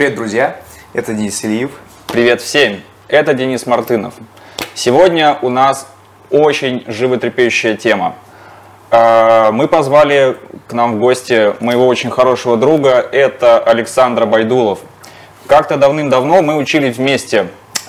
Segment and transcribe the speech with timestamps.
[0.00, 0.56] Привет, друзья!
[0.94, 1.72] Это Денис Ильев.
[2.06, 2.80] Привет всем!
[3.06, 4.14] Это Денис Мартынов.
[4.72, 5.86] Сегодня у нас
[6.30, 8.14] очень животрепещущая тема.
[8.90, 10.38] Э, мы позвали
[10.68, 14.78] к нам в гости моего очень хорошего друга, это Александр Байдулов.
[15.46, 17.48] Как-то давным-давно мы учились вместе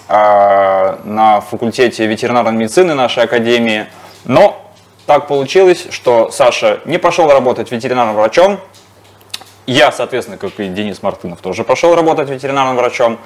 [0.09, 3.85] э, на факультете ветеринарной медицины нашей академии,
[4.25, 4.61] но
[5.05, 8.59] так получилось, что Саша не пошел работать ветеринарным врачом,
[9.67, 13.19] я, соответственно, как и Денис Мартынов, тоже пошел работать ветеринарным врачом.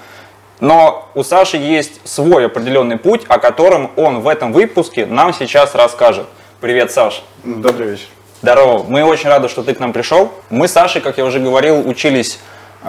[0.59, 5.75] Но у Саши есть свой определенный путь, о котором он в этом выпуске нам сейчас
[5.75, 6.27] расскажет.
[6.61, 7.23] Привет, Саш.
[7.43, 8.07] Добрый вечер.
[8.41, 8.83] Здорово.
[8.87, 10.31] Мы очень рады, что ты к нам пришел.
[10.49, 12.39] Мы с Сашей, как я уже говорил, учились
[12.83, 12.87] э,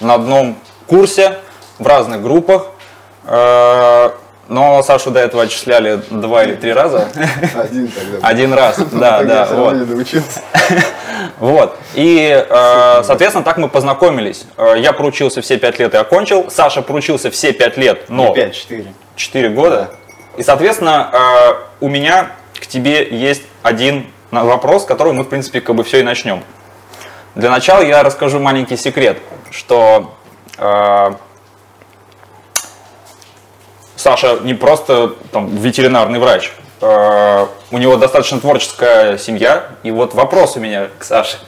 [0.00, 0.56] на одном
[0.86, 1.38] курсе
[1.78, 2.66] в разных группах.
[3.24, 4.10] Э,
[4.48, 7.08] но Сашу до этого отчисляли два или три раза.
[7.54, 8.26] Один тогда.
[8.26, 9.46] Один раз, да, да.
[9.52, 9.76] Вот.
[11.38, 11.76] Вот.
[11.94, 14.44] И, э, соответственно, так мы познакомились.
[14.56, 16.50] Э, я проучился все пять лет и окончил.
[16.50, 18.32] Саша проучился все пять лет, но...
[18.34, 18.94] Пять, четыре.
[19.16, 19.90] Четыре года.
[20.36, 25.60] И, соответственно, э, у меня к тебе есть один вопрос, с которого мы, в принципе,
[25.60, 26.42] как бы все и начнем.
[27.34, 29.18] Для начала я расскажу маленький секрет,
[29.50, 30.14] что
[33.98, 39.70] Саша не просто там, ветеринарный врач, э, у него достаточно творческая семья.
[39.82, 41.38] И вот вопрос у меня к Саше.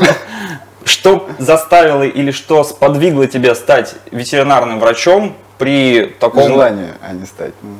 [0.84, 6.48] Что заставило или что сподвигло тебя стать ветеринарным врачом при таком...
[6.48, 7.52] Желание, а не стать.
[7.62, 7.76] Ну.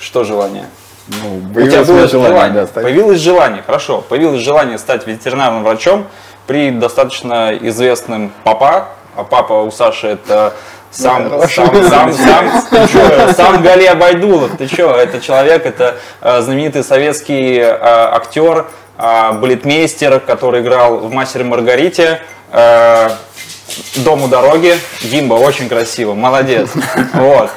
[0.00, 0.64] Что желание?
[1.06, 2.52] Ну, у тебя было желание, желание.
[2.62, 2.82] Да, стать.
[2.82, 4.00] Появилось желание, хорошо.
[4.00, 6.08] Появилось желание стать ветеринарным врачом
[6.48, 8.88] при достаточно известном папа.
[9.14, 10.54] А папа у Саши это
[10.90, 16.40] сам, сам, сам, сам, ты чё, сам Галия Байдулов, ты что, это человек, это э,
[16.42, 18.66] знаменитый советский э, актер,
[18.98, 22.20] э, балетмейстер, который играл в «Мастере Маргарите»,
[22.52, 23.10] э,
[23.96, 26.70] «Дом у дороги», Гимба, очень красиво, молодец.
[27.14, 27.50] Вот.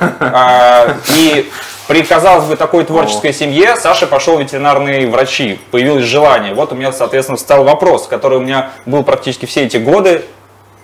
[1.16, 1.52] И
[1.88, 6.54] при, казалось бы, такой творческой семье Саша пошел в ветеринарные врачи, появилось желание.
[6.54, 10.24] Вот у меня, соответственно, встал вопрос, который у меня был практически все эти годы.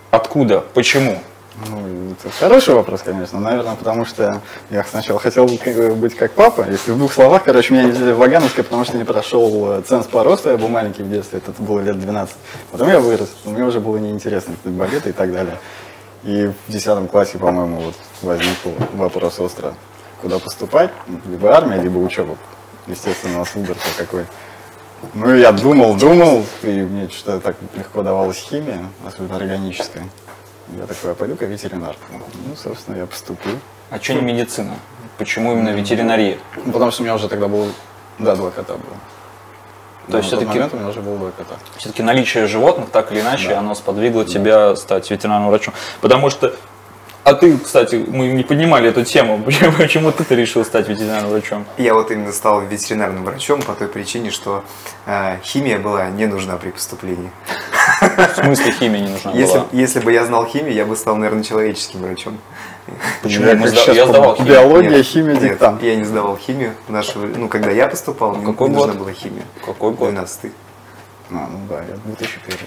[0.09, 0.63] Откуда?
[0.73, 1.19] Почему?
[1.67, 3.39] Ну, это хороший вопрос, конечно.
[3.39, 6.65] Наверное, потому что я сначала хотел быть как папа.
[6.69, 9.81] Если в двух словах, короче, меня не взяли в Вагановское, потому что не прошел э,
[9.81, 10.49] ценз по росту.
[10.49, 12.35] Я был маленький в детстве, это было лет 12.
[12.71, 15.57] Потом я вырос, мне уже было неинтересно балеты и так далее.
[16.23, 18.57] И в 10 классе, по-моему, вот возник
[18.93, 19.73] вопрос остро,
[20.21, 20.91] куда поступать,
[21.25, 22.37] либо армия, либо учеба.
[22.87, 24.25] Естественно, у нас выбор какой.
[25.13, 30.03] Ну, я думал, думал, и мне что-то так легко давалась химия, особенно органическая.
[30.77, 31.95] Я такой, а пойду-ка ветеринар.
[32.11, 33.59] Ну, собственно, я поступил.
[33.89, 34.75] А что не медицина?
[35.17, 36.37] Почему именно ветеринария?
[36.63, 37.67] Ну, потому что у меня уже тогда был,
[38.19, 38.97] да, два кота было.
[40.09, 41.55] То есть все-таки у меня уже было два кота.
[41.77, 43.59] Все-таки наличие животных, так или иначе, да.
[43.59, 44.31] оно сподвигло да.
[44.31, 45.73] тебя стать ветеринарным врачом.
[46.01, 46.53] Потому что
[47.23, 49.41] а ты, кстати, мы не поднимали эту тему.
[49.45, 51.65] Почему, почему ты решил стать ветеринарным врачом?
[51.77, 54.63] Я вот именно стал ветеринарным врачом по той причине, что
[55.05, 57.29] э, химия была не нужна при поступлении.
[58.01, 59.65] В смысле химия не нужна если, была?
[59.71, 62.37] Если бы я знал химию, я бы стал, наверное, человеческим врачом.
[63.21, 63.45] Почему?
[63.45, 63.91] Я, сда...
[63.91, 64.53] я сдавал химию.
[64.53, 65.83] Биология, нет, химия, нет, диктант.
[65.83, 66.73] я не сдавал химию.
[66.87, 67.19] Нашу...
[67.19, 68.87] Ну, когда я поступал, а какой не год?
[68.87, 69.43] нужна была химия.
[69.65, 70.11] Какой год?
[70.11, 70.51] 12 -й.
[71.31, 72.57] А, ну да, я 2001.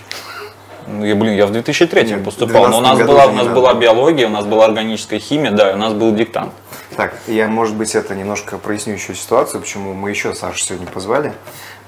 [0.87, 3.75] Ну, я, блин, я в 2003 Нет, поступал, но у нас, была, у нас была
[3.75, 6.53] биология, у нас была органическая химия, да, у нас был диктант.
[6.97, 11.33] Так, я, может быть, это немножко проясню еще ситуацию, почему мы еще Сашу сегодня позвали.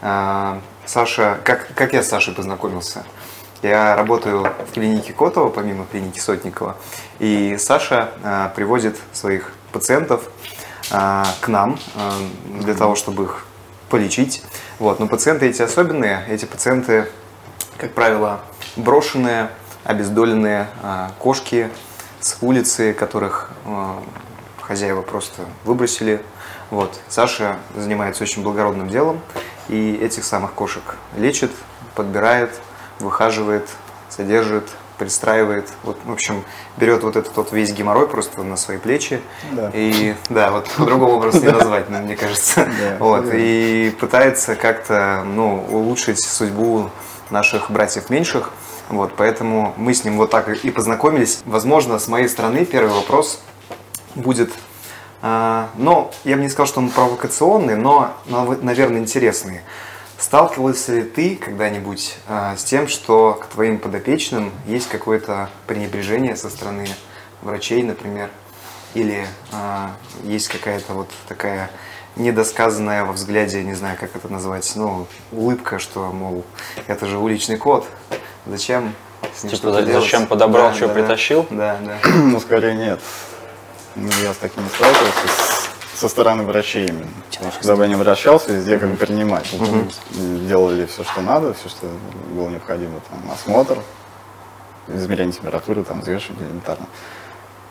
[0.00, 3.04] А, Саша, как, как я с Сашей познакомился?
[3.62, 6.76] Я работаю в клинике Котова, помимо клиники Сотникова,
[7.18, 10.30] и Саша а, приводит своих пациентов
[10.90, 11.78] а, к нам
[12.60, 13.46] для того, чтобы их
[13.88, 14.42] полечить.
[14.78, 15.00] Вот.
[15.00, 17.06] Но пациенты эти особенные, эти пациенты,
[17.76, 18.40] как правило,
[18.76, 19.50] брошенные,
[19.84, 21.70] обездоленные а, кошки
[22.20, 24.02] с улицы, которых а,
[24.60, 26.22] хозяева просто выбросили.
[26.70, 26.98] Вот.
[27.08, 29.20] Саша занимается очень благородным делом
[29.68, 30.82] и этих самых кошек
[31.16, 31.50] лечит,
[31.94, 32.50] подбирает,
[33.00, 33.68] выхаживает,
[34.08, 35.68] содержит, пристраивает.
[35.82, 36.44] Вот, в общем,
[36.76, 39.20] берет вот этот вот весь геморрой просто на свои плечи.
[39.52, 39.70] Да.
[39.74, 42.68] И да, вот по-другому просто не назвать, мне кажется.
[42.98, 46.90] Вот, и пытается как-то ну, улучшить судьбу
[47.30, 48.52] наших братьев меньших.
[48.88, 51.40] Вот, поэтому мы с ним вот так и познакомились.
[51.46, 53.40] Возможно, с моей стороны первый вопрос
[54.14, 54.52] будет,
[55.22, 59.60] э, ну, я бы не сказал, что он провокационный, но, но наверное, интересный.
[60.18, 66.50] Сталкивался ли ты когда-нибудь э, с тем, что к твоим подопечным есть какое-то пренебрежение со
[66.50, 66.86] стороны
[67.42, 68.30] врачей, например,
[68.94, 69.88] или э,
[70.24, 71.70] есть какая-то вот такая
[72.16, 76.44] недосказанная во взгляде, не знаю, как это назвать, ну, улыбка, что, мол,
[76.86, 77.86] это же уличный кот,
[78.46, 78.94] Зачем
[79.34, 80.04] с ним Типа, что-то за- делать.
[80.04, 81.00] зачем подобрал, Да, чё да, да.
[81.00, 81.46] притащил?
[81.50, 81.98] Да, да.
[82.14, 83.00] Ну, скорее нет.
[83.96, 87.06] Ну, я с таким не сталкивался с- со стороны врачей именно.
[87.30, 89.48] Потому что Куда бы я ни обращался, везде как бы принимать.
[90.10, 91.86] Делали все, что надо, все, что
[92.32, 93.00] было необходимо.
[93.08, 93.78] Там, осмотр,
[94.88, 96.86] измерение температуры, там, взвешивание элементарно.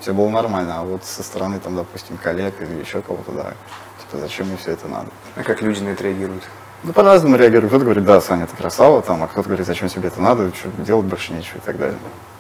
[0.04, 3.54] Все было нормально, а вот со стороны, там, допустим, коллег или еще кого-то, да,
[4.02, 5.08] типа, зачем мне все это надо?
[5.38, 6.44] А как люди на это реагируют?
[6.84, 7.70] Ну, по-разному реагируют.
[7.70, 10.68] Кто-то говорит, да, Саня, ты красава, там, а кто-то говорит, зачем тебе это надо, что,
[10.84, 11.98] делать больше нечего и так далее.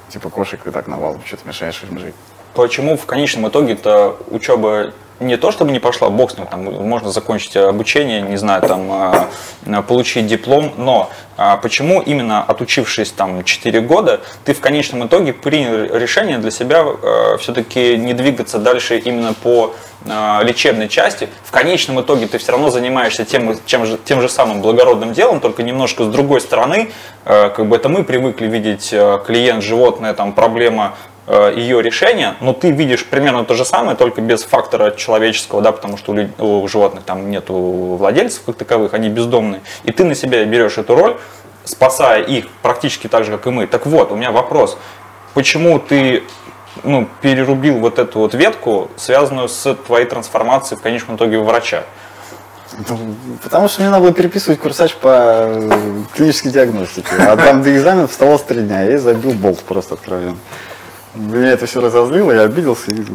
[0.09, 2.15] Типа кошек и так навалом, что ты мешаешь им жить.
[2.53, 7.11] Почему в конечном итоге-то учеба не то чтобы не пошла, бог с ним, там можно
[7.11, 9.27] закончить обучение, не знаю, там
[9.65, 15.33] э, получить диплом, но а, почему именно отучившись там 4 года, ты в конечном итоге
[15.33, 16.85] принял решение для себя
[17.39, 19.73] все-таки не двигаться дальше именно по
[20.05, 21.29] э, лечебной части.
[21.43, 25.39] В конечном итоге ты все равно занимаешься тем, чем же, тем же самым благородным делом,
[25.39, 26.91] только немножко с другой стороны.
[27.25, 32.35] Э, как бы это мы привыкли видеть э, клиент, животное, там проблема э, ее решения,
[32.41, 36.15] но ты видишь примерно то же самое, только без фактора человеческого, да, потому что у,
[36.15, 40.77] люд- у животных там нету владельцев как таковых, они бездомные, и ты на себя берешь
[40.77, 41.17] эту роль,
[41.63, 43.67] спасая их практически так же, как и мы.
[43.67, 44.77] Так вот, у меня вопрос,
[45.33, 46.23] почему ты
[46.83, 51.83] ну, перерубил вот эту вот ветку, связанную с твоей трансформацией в конечном итоге в врача?
[52.89, 55.71] Ну, Потому что мне надо было переписывать курсач по э,
[56.15, 57.07] клинической диагностике.
[57.19, 58.89] А там до экзамена оставалось три дня.
[58.91, 60.37] И забил болт просто откровенно.
[61.15, 63.05] Меня это все разозлило, я обиделся и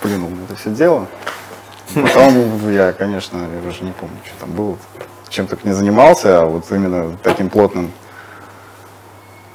[0.00, 1.08] плюнул на это все дело.
[1.94, 4.78] Потом я, конечно, я уже не помню, что там было.
[5.28, 7.90] Чем только не занимался, а вот именно таким плотным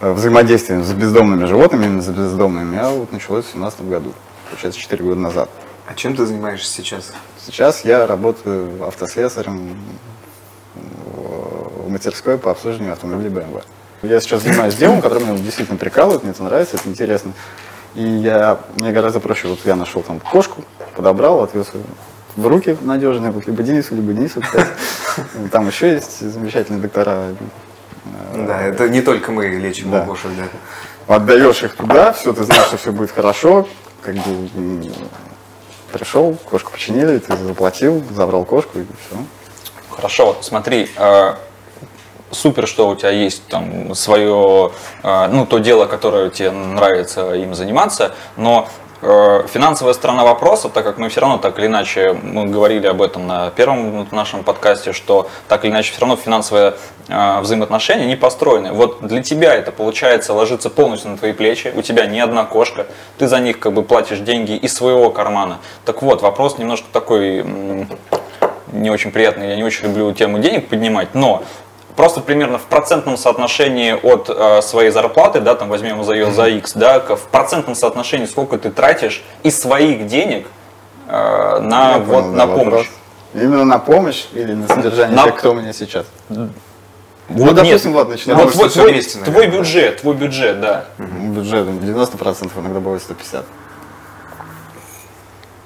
[0.02, 4.14] э, взаимодействием с бездомными животными, именно с бездомными, я вот началось в 2017 году.
[4.50, 5.50] Получается, 4 года назад.
[5.88, 7.14] А чем ты занимаешься сейчас?
[7.46, 9.78] Сейчас я работаю автослесарем
[10.74, 13.64] в мастерской по обслуживанию автомобилей BMW.
[14.02, 17.34] Я сейчас занимаюсь делом, которое меня действительно прикалывает, мне это нравится, это интересно.
[17.96, 20.64] И я, мне гораздо проще, вот я нашел там кошку,
[20.96, 21.84] подобрал, отвез ее
[22.36, 24.68] в руки надежные, вот либо Денису, либо Денису, кстати.
[25.52, 27.30] Там еще есть замечательные доктора.
[28.36, 30.06] Да, это не только мы лечим Да.
[30.06, 31.16] кошек, да.
[31.16, 33.68] Отдаешь их туда, все, ты знаешь, что все будет хорошо,
[34.02, 34.50] как бы
[35.94, 39.18] пришел, кошку починили, ты заплатил, забрал кошку и все.
[39.90, 41.36] Хорошо, вот смотри, э,
[42.32, 44.72] супер, что у тебя есть там свое,
[45.04, 48.68] э, ну, то дело, которое тебе нравится им заниматься, но
[49.02, 53.02] э, финансовая сторона вопроса, так как мы все равно так или иначе, мы говорили об
[53.02, 56.74] этом на первом нашем подкасте, что так или иначе все равно финансовые
[57.08, 58.72] э, взаимоотношения не построены.
[58.72, 62.88] Вот для тебя это получается ложится полностью на твои плечи, у тебя не одна кошка,
[63.18, 65.60] ты за них как бы платишь деньги из своего кармана.
[65.86, 67.46] Так вот, вопрос немножко такой
[68.76, 71.44] не очень приятный, я не очень люблю тему денег поднимать, но
[71.96, 76.48] просто примерно в процентном соотношении от э, своей зарплаты, да, там возьмем за ее за
[76.48, 80.48] X, да, в процентном соотношении сколько ты тратишь из своих денег
[81.08, 82.66] э, на, Я вот, понял, на да, помощь.
[82.66, 82.86] вопрос.
[83.34, 86.06] Именно на помощь или на содержание На- тех, кто у меня сейчас?
[86.30, 86.50] Вот
[87.28, 87.98] Ну, допустим, нет.
[87.98, 88.36] ладно, начнем.
[88.36, 89.58] Вот твой, твой- вместе, твой наверное, да.
[89.58, 93.46] бюджет, твой бюджет, да, Бюджет 90%, иногда бывает 150.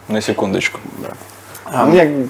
[0.08, 0.80] на секундочку.
[1.72, 2.28] А мне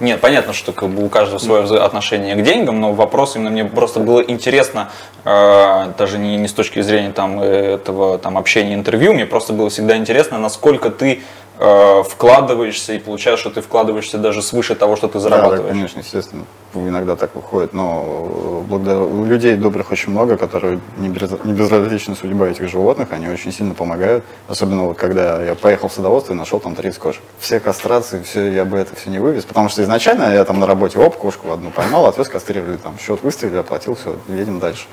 [0.00, 3.64] Нет, понятно, что как бы у каждого свое отношение к деньгам, но вопрос именно мне
[3.64, 4.90] просто было интересно,
[5.24, 9.70] э, даже не, не с точки зрения там, этого там, общения, интервью, мне просто было
[9.70, 11.22] всегда интересно, насколько ты
[11.58, 15.72] э, вкладываешься и получаешь, что ты вкладываешься даже свыше того, что ты да, да, зарабатываешь.
[15.72, 16.44] конечно, естественно,
[16.74, 22.14] иногда так выходит, но благодаря у людей добрых очень много, которые не, без- не безразлична
[22.14, 26.36] судьба этих животных, они очень сильно помогают, особенно вот когда я поехал в садоводство и
[26.36, 27.22] нашел там 30 кошек.
[27.38, 30.66] Все кастрации, все, я бы это все не вывез, потому что изначально я там на
[30.66, 34.84] работе, оп, кошку одну поймал, отвез, кастрировали, там счет выставили, оплатил, все, едем дальше.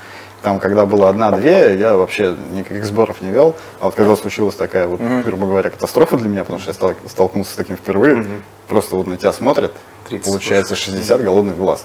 [0.42, 3.56] Там, когда было одна-две, я вообще никаких сборов не вел.
[3.78, 6.94] А вот когда случилась такая вот, грубо говоря, катастрофа для меня, потому что я стал-
[7.08, 8.24] столкнулся с таким впервые,
[8.66, 9.72] просто вот на тебя смотрят,
[10.08, 11.84] 30 получается 60 голодных глаз.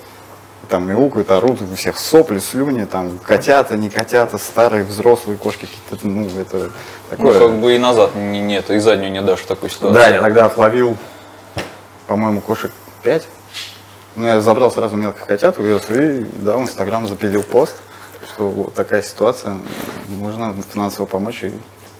[0.69, 6.07] Там мяукают, орут, у всех сопли, слюни, там котята, не котята, старые, взрослые кошки, какие-то,
[6.07, 6.71] ну, это Ну,
[7.09, 7.39] такое.
[7.39, 9.95] как бы и назад не, нет, и заднюю не дашь в такой ситуации.
[9.99, 10.97] Да, я тогда отловил,
[12.07, 12.71] по-моему, кошек
[13.03, 13.27] 5.
[14.15, 17.75] Ну, я забрал сразу мелких котят, увез и, да, в Инстаграм запилил пост,
[18.35, 19.57] что вот такая ситуация,
[20.09, 21.51] можно финансово помочь и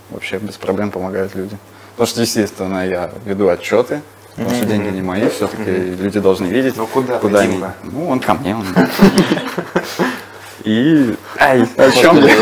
[0.10, 1.58] вообще без проблем помогают люди.
[1.92, 4.02] Потому что, естественно, я веду отчеты,
[4.36, 7.54] потому что деньги не мои, все-таки люди должны видеть, Ну, куда ты, куда они.
[7.54, 7.74] Дима?
[7.84, 8.54] Ну, он ко мне.
[8.56, 8.66] он.
[10.66, 11.16] И...
[11.40, 12.36] Ай, о чем я?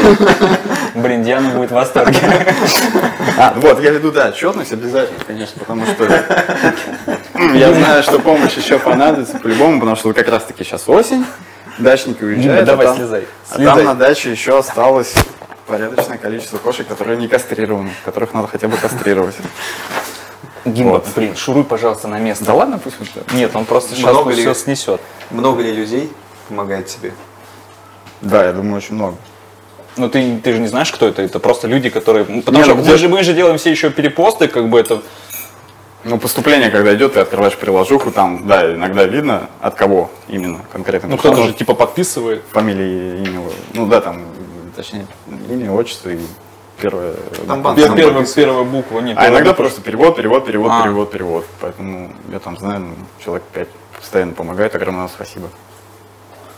[0.95, 2.17] Блин, Диана будет в восторге.
[3.38, 6.05] А, вот, я веду, да, отчетность обязательно, конечно, потому что
[7.53, 11.25] я знаю, что помощь еще понадобится по-любому, потому что как раз-таки сейчас осень,
[11.77, 12.65] дачники уезжают.
[12.65, 13.27] Давай, а там, слезай.
[13.51, 15.13] а там на даче еще осталось
[15.68, 19.36] порядочное количество кошек, которые не кастрированы, которых надо хотя бы кастрировать.
[20.65, 21.08] Гимба, Вот.
[21.15, 22.46] блин, шуруй, пожалуйста, на место.
[22.46, 23.34] Да ладно, пусть вот так.
[23.34, 25.01] Нет, он просто сейчас Много ли- все снесет.
[25.30, 26.12] Много ли людей
[26.48, 27.13] помогает тебе?
[28.22, 29.18] Да, я думаю, очень много.
[29.98, 32.24] Ну ты, ты же не знаешь, кто это, это просто люди, которые...
[32.25, 34.80] Потому Не, что ну, мы, где- же, мы же делаем все еще перепосты, как бы
[34.80, 35.01] это...
[36.03, 41.10] Ну, поступление, когда идет, ты открываешь приложуху, там, да, иногда видно, от кого именно конкретно.
[41.10, 42.43] Ну кто-то же типа подписывает.
[42.51, 43.41] Фамилия, имя,
[43.74, 44.22] ну да, там,
[44.75, 45.07] точнее,
[45.50, 46.19] имя, отчество и
[46.77, 47.13] первое.
[47.48, 48.36] Там банк первая, подписывает.
[48.36, 49.17] первая буква, нет.
[49.17, 50.83] А первая иногда просто перевод, перевод, перевод, А.
[50.83, 51.45] перевод, перевод.
[51.62, 55.50] Поэтому я там знаю, ну, человек пять постоянно помогает, огромное спасибо.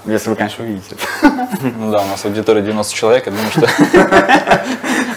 [0.05, 0.95] Если вы, конечно, увидите.
[1.77, 3.67] Ну да, у нас аудитория 90 человек, я думаю, что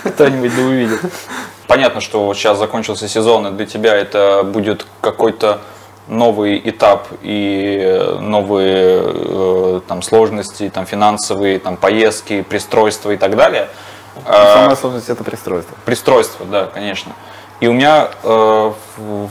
[0.11, 1.01] кто-нибудь да увидит.
[1.69, 5.61] Понятно, что сейчас закончился сезон, и для тебя это будет какой-то
[6.09, 13.37] новый этап и э, новые э, там сложности, там финансовые, там поездки, пристройства и так
[13.37, 13.69] далее.
[14.25, 15.77] А, Самая сложность это пристройство.
[15.85, 17.13] Пристройство, да, конечно.
[17.61, 18.73] И у меня э,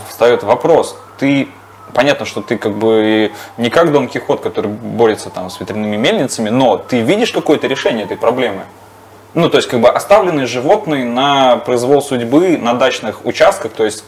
[0.08, 0.96] встает вопрос.
[1.18, 1.50] Ты
[1.94, 6.50] понятно, что ты как бы не как Дон Кихот, который борется там с ветряными мельницами,
[6.50, 8.66] но ты видишь какое-то решение этой проблемы.
[9.34, 14.04] Ну, то есть, как бы оставленные животные на произвол судьбы на дачных участках, то есть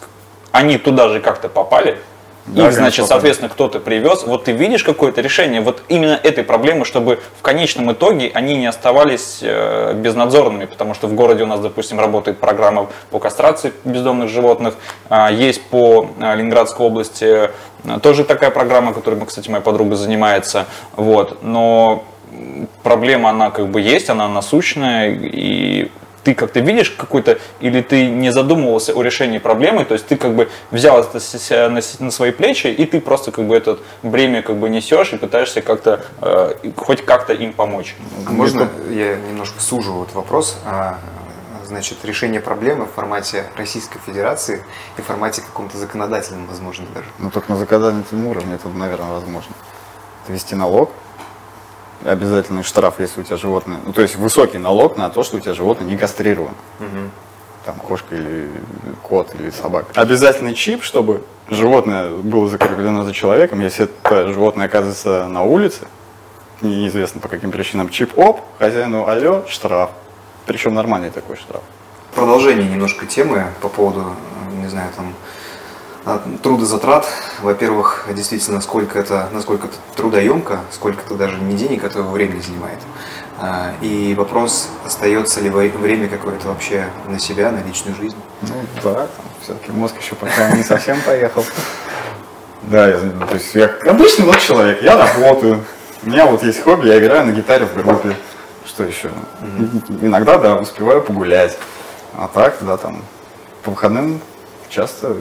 [0.51, 1.99] они туда же как-то попали,
[2.47, 4.23] Да, их, значит, соответственно, кто-то привез.
[4.23, 8.65] Вот ты видишь какое-то решение вот именно этой проблемы, чтобы в конечном итоге они не
[8.65, 14.29] оставались э, безнадзорными, потому что в городе у нас, допустим, работает программа по кастрации бездомных
[14.29, 14.75] животных,
[15.09, 17.49] а, есть по э, Ленинградской области
[17.83, 22.03] э, тоже такая программа, которой, кстати, моя подруга занимается, вот, но
[22.83, 25.91] проблема, она как бы есть, она насущная, и
[26.23, 30.35] ты как-то видишь какой-то, или ты не задумывался о решении проблемы, то есть ты как
[30.35, 31.19] бы взял это
[31.69, 35.61] на, свои плечи, и ты просто как бы это бремя как бы несешь и пытаешься
[35.61, 37.95] как-то, э, хоть как-то им помочь.
[38.27, 40.57] А можно я немножко сужу вот вопрос?
[40.65, 40.99] А,
[41.69, 44.63] Значит, решение проблемы в формате Российской Федерации
[44.97, 47.05] и в формате каком-то законодательном, возможно, даже.
[47.19, 49.53] Ну, только на законодательном уровне это, наверное, возможно.
[50.23, 50.91] Это ввести налог,
[52.03, 55.39] обязательный штраф, если у тебя животное, ну, то есть высокий налог на то, что у
[55.39, 56.55] тебя животное не кастрировано.
[57.65, 58.49] Там кошка или
[59.03, 59.87] кот или собака.
[59.93, 63.59] Обязательный чип, чтобы животное было закреплено за человеком.
[63.59, 65.81] Если это животное оказывается на улице,
[66.61, 69.91] неизвестно по каким причинам, чип, оп, хозяину алло, штраф.
[70.45, 71.61] Причем нормальный такой штраф.
[72.15, 74.15] Продолжение немножко темы по поводу,
[74.53, 75.13] не знаю, там,
[76.41, 77.05] трудозатрат.
[77.41, 82.41] Во-первых, действительно, сколько это, насколько это трудоемко, сколько это даже не денег, а твоего времени
[82.41, 82.79] занимает.
[83.37, 88.17] А, И вопрос, остается ли время какое-то вообще на себя, на личную жизнь.
[88.41, 88.53] Ну
[88.83, 89.07] да,
[89.41, 91.45] все-таки мозг еще пока не совсем поехал.
[92.63, 95.63] Да, я, ну, то есть я обычный вот человек, я работаю.
[96.03, 98.15] У меня вот есть хобби, я играю на гитаре в группе.
[98.65, 99.09] Что еще?
[100.01, 101.57] Иногда, да, успеваю погулять.
[102.17, 103.01] А так, да, там,
[103.63, 104.19] по выходным
[104.69, 105.15] часто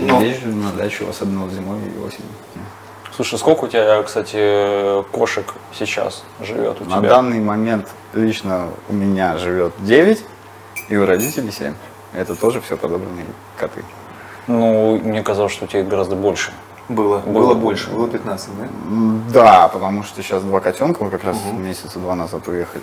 [0.00, 0.20] Ну.
[0.22, 2.28] езжу на дачу, особенно зимой и осенью.
[3.14, 7.08] Слушай, сколько у тебя, кстати, кошек сейчас живет у На тебя?
[7.10, 10.24] данный момент лично у меня живет 9,
[10.88, 11.74] и у родителей 7.
[12.12, 13.84] Это тоже все подобранные коты.
[14.48, 16.52] Ну, мне казалось, что у тебя их гораздо больше.
[16.88, 17.88] Было, Было было, больше.
[17.90, 18.68] было 15, да?
[19.32, 22.82] Да, потому что сейчас два котенка, мы как раз месяца два назад уехали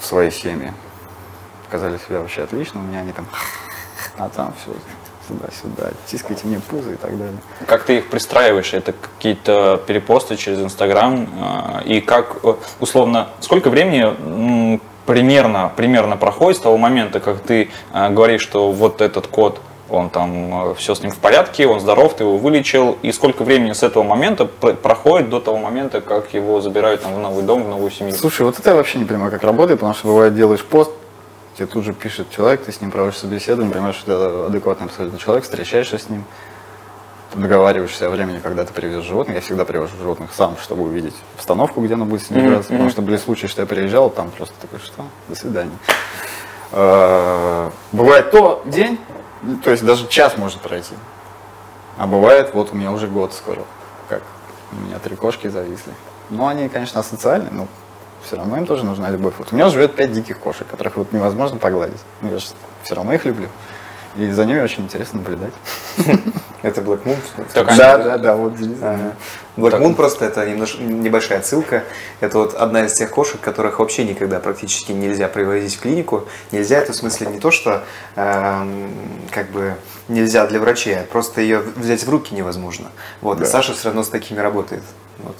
[0.00, 0.72] в свои семьи.
[1.66, 3.26] Показали себя вообще отлично, у меня они там,
[4.16, 4.72] а там все
[5.28, 7.36] сюда-сюда, тискайте мне пузо и так далее.
[7.66, 8.74] Как ты их пристраиваешь?
[8.74, 11.28] Это какие-то перепосты через Инстаграм?
[11.82, 17.70] э, И как, э, условно, сколько времени примерно, примерно проходит с того момента, как ты
[17.92, 19.60] э, говоришь, что вот этот кот,
[19.90, 23.72] он там, все с ним в порядке, он здоров, ты его вылечил, и сколько времени
[23.74, 27.64] с этого момента пр- проходит до того момента, как его забирают там, в новый дом,
[27.64, 28.14] в новую семью?
[28.14, 30.90] Слушай, вот это я вообще не понимаю, как работает, потому что бывает делаешь пост,
[31.56, 35.18] тебе тут же пишет человек, ты с ним проводишь собеседование, понимаешь, что это адекватный абсолютно
[35.18, 36.24] человек, встречаешься с ним,
[37.34, 39.36] договариваешься о времени, когда ты привезешь животных.
[39.36, 42.68] Я всегда привожу животных сам, чтобы увидеть обстановку, где оно будет с ним играться.
[42.68, 42.90] Потому мгм.
[42.90, 45.76] что были случаи, что я приезжал, там просто такой, что, до свидания.
[46.72, 48.98] Э, Бывает то день,
[49.64, 50.94] то есть даже час может пройти.
[51.98, 53.62] А бывает, вот у меня уже год скоро,
[54.08, 54.22] как
[54.72, 55.92] у меня три кошки зависли.
[56.30, 57.68] Ну, они, конечно, асоциальные, но
[58.24, 59.34] все равно им тоже нужна любовь.
[59.38, 62.00] Вот у меня живет пять диких кошек, которых вот невозможно погладить.
[62.20, 62.46] Ну, я же
[62.82, 63.48] все равно их люблю.
[64.16, 65.54] И за ними очень интересно наблюдать.
[66.62, 67.16] Это Black Moon?
[67.54, 68.76] Да, да, да, вот здесь.
[68.82, 69.16] Ага.
[69.56, 69.80] Black.
[69.80, 71.82] Moon просто это небольшая отсылка.
[72.20, 76.28] Это вот одна из тех кошек, которых вообще никогда практически нельзя привозить в клинику.
[76.52, 77.82] Нельзя это в смысле не то, что
[78.14, 78.92] эм,
[79.30, 79.74] как бы
[80.08, 82.92] нельзя для врачей, а просто ее взять в руки невозможно.
[83.22, 83.40] Вот.
[83.40, 83.44] И.
[83.44, 84.82] Саша все равно с такими работает.
[85.18, 85.36] Вот.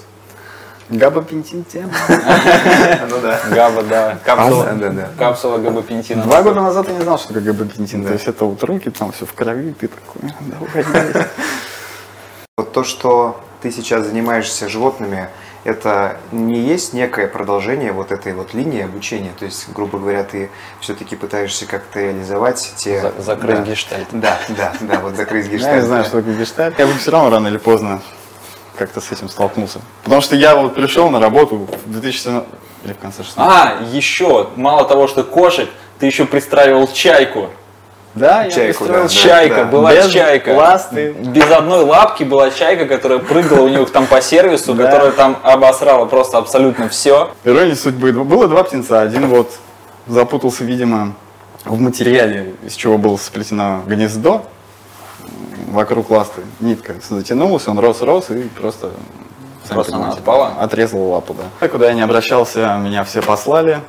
[0.98, 1.90] Габапентин тема.
[3.08, 3.40] Ну да.
[3.50, 4.18] Габа, да.
[4.24, 5.08] Капсула, Да, да, да.
[5.18, 6.22] капсула габапентина.
[6.22, 8.04] Два года назад я не знал, что такое габапентин.
[8.04, 11.26] То есть это вот руки, там все в крови, ты такой, давай.
[12.58, 15.28] Вот то, что ты сейчас занимаешься животными,
[15.64, 19.30] это не есть некое продолжение вот этой вот линии обучения?
[19.38, 23.00] То есть, грубо говоря, ты все-таки пытаешься как-то реализовать те...
[23.00, 23.62] За- закрыть да.
[23.62, 24.06] гештальт.
[24.12, 25.76] Да, да, да, вот закрыть Я гештальт.
[25.76, 26.78] не знаю, что такое гештальт.
[26.78, 28.02] Я бы все равно рано или поздно
[28.76, 29.80] как-то с этим столкнулся.
[30.04, 32.48] Потому что я вот пришел на работу в 2017
[32.84, 37.48] или в конце 16 А, еще, мало того, что кошек, ты еще пристраивал чайку.
[38.14, 39.64] Да, я Чайку, пристроил да, Чайка, да.
[39.64, 40.50] была Без чайка.
[40.50, 41.12] ласты.
[41.12, 44.84] Без одной лапки была чайка, которая прыгала у них там по сервису, Да.
[44.84, 47.30] которая там обосрала просто абсолютно все.
[47.44, 48.12] Ирония судьбы.
[48.12, 49.00] Было два птенца.
[49.00, 49.50] Один вот
[50.06, 51.14] запутался, видимо,
[51.64, 54.44] в материале, из чего было сплетено гнездо
[55.72, 56.42] вокруг ласты.
[56.60, 58.90] Нитка затянулась, он рос-рос и просто...
[59.68, 60.54] Просто она отпала?
[60.60, 61.68] Отрезала лапу, да.
[61.68, 63.80] Куда я не обращался, меня все послали.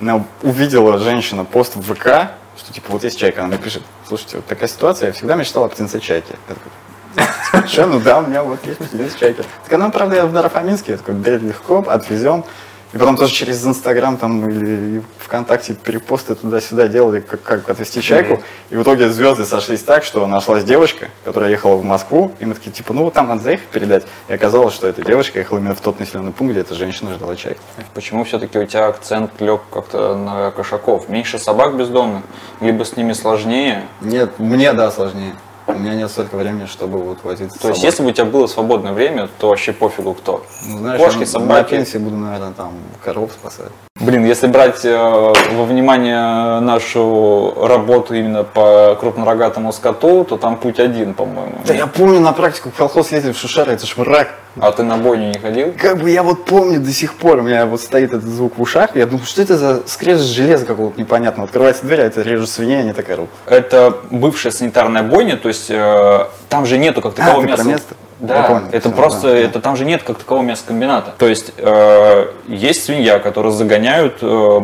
[0.00, 4.36] Меня увидела женщина пост в ВК, что типа вот есть чайка, она мне пишет, слушайте,
[4.36, 6.32] вот такая ситуация, я всегда мечтал о птенце чайки.
[6.48, 9.42] Я такой, что, ну да, у меня вот есть птенец чайки.
[9.68, 12.44] Так, ну, правда, я в Нарафаминске, я такой, да, легко, отвезем.
[12.92, 18.42] И потом тоже через Инстаграм там или ВКонтакте перепосты туда-сюда делали, как, как отвезти чайку.
[18.70, 22.54] И в итоге звезды сошлись так, что нашлась девочка, которая ехала в Москву, и мы
[22.54, 24.04] такие, типа, ну вот там надо заехать передать.
[24.28, 27.34] И оказалось, что эта девочка ехала именно в тот населенный пункт, где эта женщина ждала
[27.36, 27.60] чайку.
[27.92, 31.08] Почему все-таки у тебя акцент лег как-то на кошаков?
[31.08, 32.22] Меньше собак бездомных,
[32.60, 33.82] либо с ними сложнее?
[34.00, 35.34] Нет, мне, да, сложнее.
[35.68, 38.46] У меня нет столько времени, чтобы вот возиться То есть, если бы у тебя было
[38.46, 40.44] свободное время, то вообще пофигу кто.
[40.68, 41.70] Ну, знаешь, Кошки, я на собаки.
[41.70, 43.72] пенсии буду, наверное, там коров спасать.
[44.06, 50.78] Блин, если брать э, во внимание нашу работу именно по крупнорогатому скоту, то там путь
[50.78, 51.56] один, по-моему.
[51.66, 54.28] Да я помню на практику в колхоз ездили в Шушары, это ж враг.
[54.60, 55.74] А ты на бойню не ходил?
[55.76, 58.62] Как бы я вот помню до сих пор, у меня вот стоит этот звук в
[58.62, 61.46] ушах, я думаю, что это за скрежет железа какого-то непонятного.
[61.46, 63.28] Открывается дверь, а это режут свиней, они так орут.
[63.46, 67.68] Это бывшая санитарная бойня, то есть э, там же нету как такового ты про мяса.
[67.68, 67.94] место?
[68.18, 69.38] Да, понял, это всё, просто, да, да.
[69.38, 71.14] это там же нет как такового мясокомбината.
[71.18, 74.60] То есть э, есть свинья, которую загоняют э,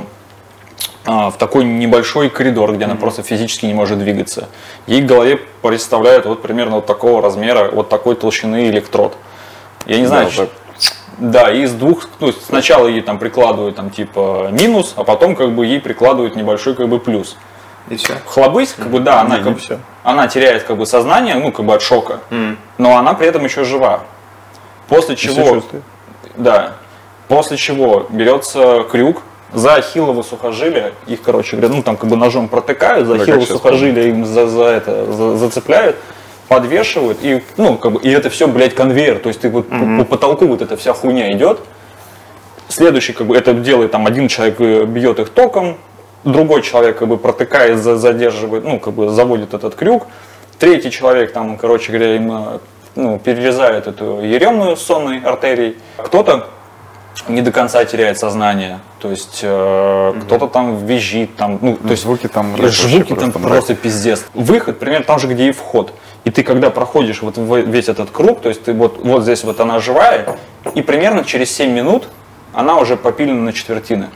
[1.05, 4.49] а, в такой небольшой коридор, где она просто физически не может двигаться.
[4.87, 9.17] Ей в голове представляют вот примерно вот такого размера, вот такой толщины электрод.
[9.87, 13.77] Я не знаю, вот ч- да, и из двух, то есть сначала ей там прикладывают
[13.77, 17.37] там типа минус, а потом как бы ей прикладывают небольшой как бы плюс.
[17.89, 18.15] И все.
[18.27, 19.79] Хлобысь, как бы, да, она, как всё.
[20.03, 22.21] она теряет как бы сознание, ну, как бы от шока,
[22.79, 24.01] но она при этом еще жива.
[24.89, 25.63] После чего,
[26.37, 26.75] да,
[27.29, 32.49] после чего берется крюк, за ахиллово сухожилие, их, короче говоря, ну, там как бы ножом
[32.49, 35.97] протыкают, за Да, ахиллово сухожилие им за, за это за- зацепляют,
[36.49, 39.77] подвешивают, и, ну, как бы, и это все, блядь, конвейер, то есть ты вот по,
[39.99, 41.61] по потолку вот эта вся хуйня идет,
[42.69, 45.77] Следующий, как бы, это делает там один человек э, бьет их током,
[46.25, 50.07] другой человек как бы протыкает, за- задерживает, ну, как бы заводит этот крюк,
[50.59, 52.59] третий человек там, короче говоря, им э,
[52.95, 55.77] ну, перерезает эту еремную сонной артерией.
[55.97, 56.49] Кто-то
[57.29, 62.03] не до конца теряет сознание, то есть э, кто-то там визжит, там, ну, то есть
[62.03, 62.57] звуки там
[62.89, 64.25] звуки там просто просто пиздец.
[64.35, 65.93] Выход примерно там же, где и вход.
[66.25, 69.59] И ты когда проходишь вот весь этот круг, то есть ты вот, вот здесь вот
[69.61, 70.39] она живая,
[70.75, 72.09] и примерно через 7 минут
[72.55, 74.09] она уже попилена на четвертины.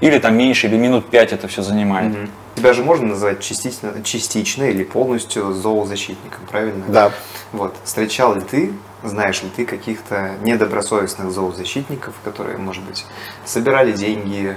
[0.00, 2.16] Или там меньше, или минут 5 это все занимает.
[2.54, 6.84] Тебя же можно назвать частично, частично или полностью зоозащитником, правильно?
[6.88, 7.12] Да.
[7.52, 7.74] Вот.
[7.84, 13.04] Встречал ли ты, знаешь ли ты каких-то недобросовестных зоозащитников, которые, может быть,
[13.44, 14.56] собирали деньги,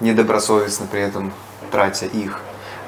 [0.00, 1.32] недобросовестно при этом
[1.70, 2.40] тратя их?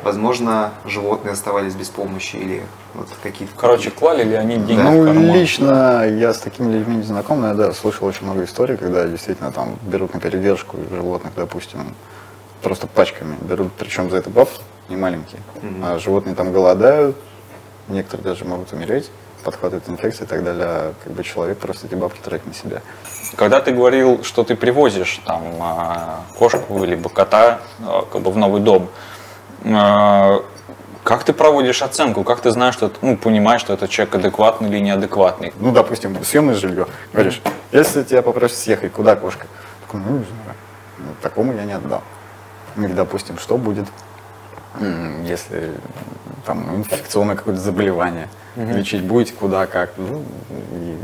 [0.02, 2.62] Возможно, животные оставались без помощи или
[2.94, 3.54] вот какие-то...
[3.56, 7.48] Короче, клали ли они деньги в Ну, лично я с такими людьми не знаком, но
[7.48, 11.94] я да, слышал очень много историй, когда действительно там берут на передержку животных, допустим,
[12.62, 15.40] просто пачками берут, причем за это бабки не маленькие,
[15.82, 17.16] а животные там голодают,
[17.88, 19.10] некоторые даже могут умереть,
[19.42, 22.82] подхватывают инфекции и так далее, а как бы человек просто эти бабки тратит на себя.
[23.36, 28.36] Когда ты говорил, что ты привозишь там а, кошку либо кота а, как бы в
[28.36, 28.88] новый дом,
[29.64, 32.24] как ты проводишь оценку?
[32.24, 35.52] Как ты знаешь, что ну, понимаешь, что этот человек адекватный или неадекватный?
[35.58, 36.86] Ну, допустим, съемное жилье.
[37.12, 37.40] Говоришь,
[37.72, 39.46] если тебя попросят съехать, куда кошка?
[39.86, 40.56] Такой, ну, не знаю.
[40.98, 42.02] Ну, такому я не отдам.
[42.76, 43.86] Или, допустим, что будет,
[45.24, 45.72] если
[46.46, 48.28] там ну, инфекционное какое-то заболевание?
[48.56, 49.92] Лечить будете, куда, как?
[49.96, 50.22] Ну,
[50.72, 50.98] и-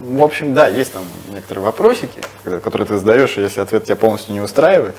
[0.00, 4.32] в общем, да, есть там некоторые вопросики, которые ты задаешь, и если ответ тебя полностью
[4.32, 4.96] не устраивает,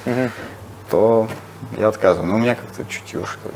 [0.92, 1.28] то
[1.78, 2.28] я отказываю.
[2.30, 3.56] Но у меня как-то чутье, что ли.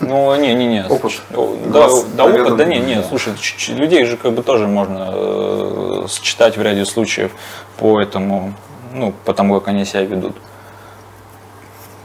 [0.00, 0.86] Ну, не-не-не.
[0.88, 1.12] Опыт.
[1.30, 3.02] Да, да, опыт, да не, не, да.
[3.02, 7.32] слушай, ч- ч- людей же как бы тоже можно э, считать в ряде случаев
[7.78, 8.54] по этому,
[8.92, 10.36] ну, по тому, как они себя ведут.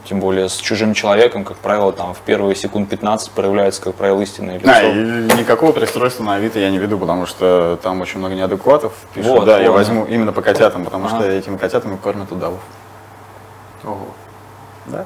[0.06, 4.20] Тем более с чужим человеком, как правило, там в первые секунд 15 проявляется, как правило,
[4.22, 4.66] истинное лицо.
[4.66, 4.94] Да, и
[5.40, 8.92] никакого пристройства на Авито я не веду, потому что там очень много неадекватов.
[9.14, 9.78] Пишут, Вот, да, я вот.
[9.78, 11.20] возьму именно по котятам, потому Ага.
[11.20, 12.60] что этими котятами кормят удавов.
[13.86, 14.08] Ого.
[14.88, 15.06] Да?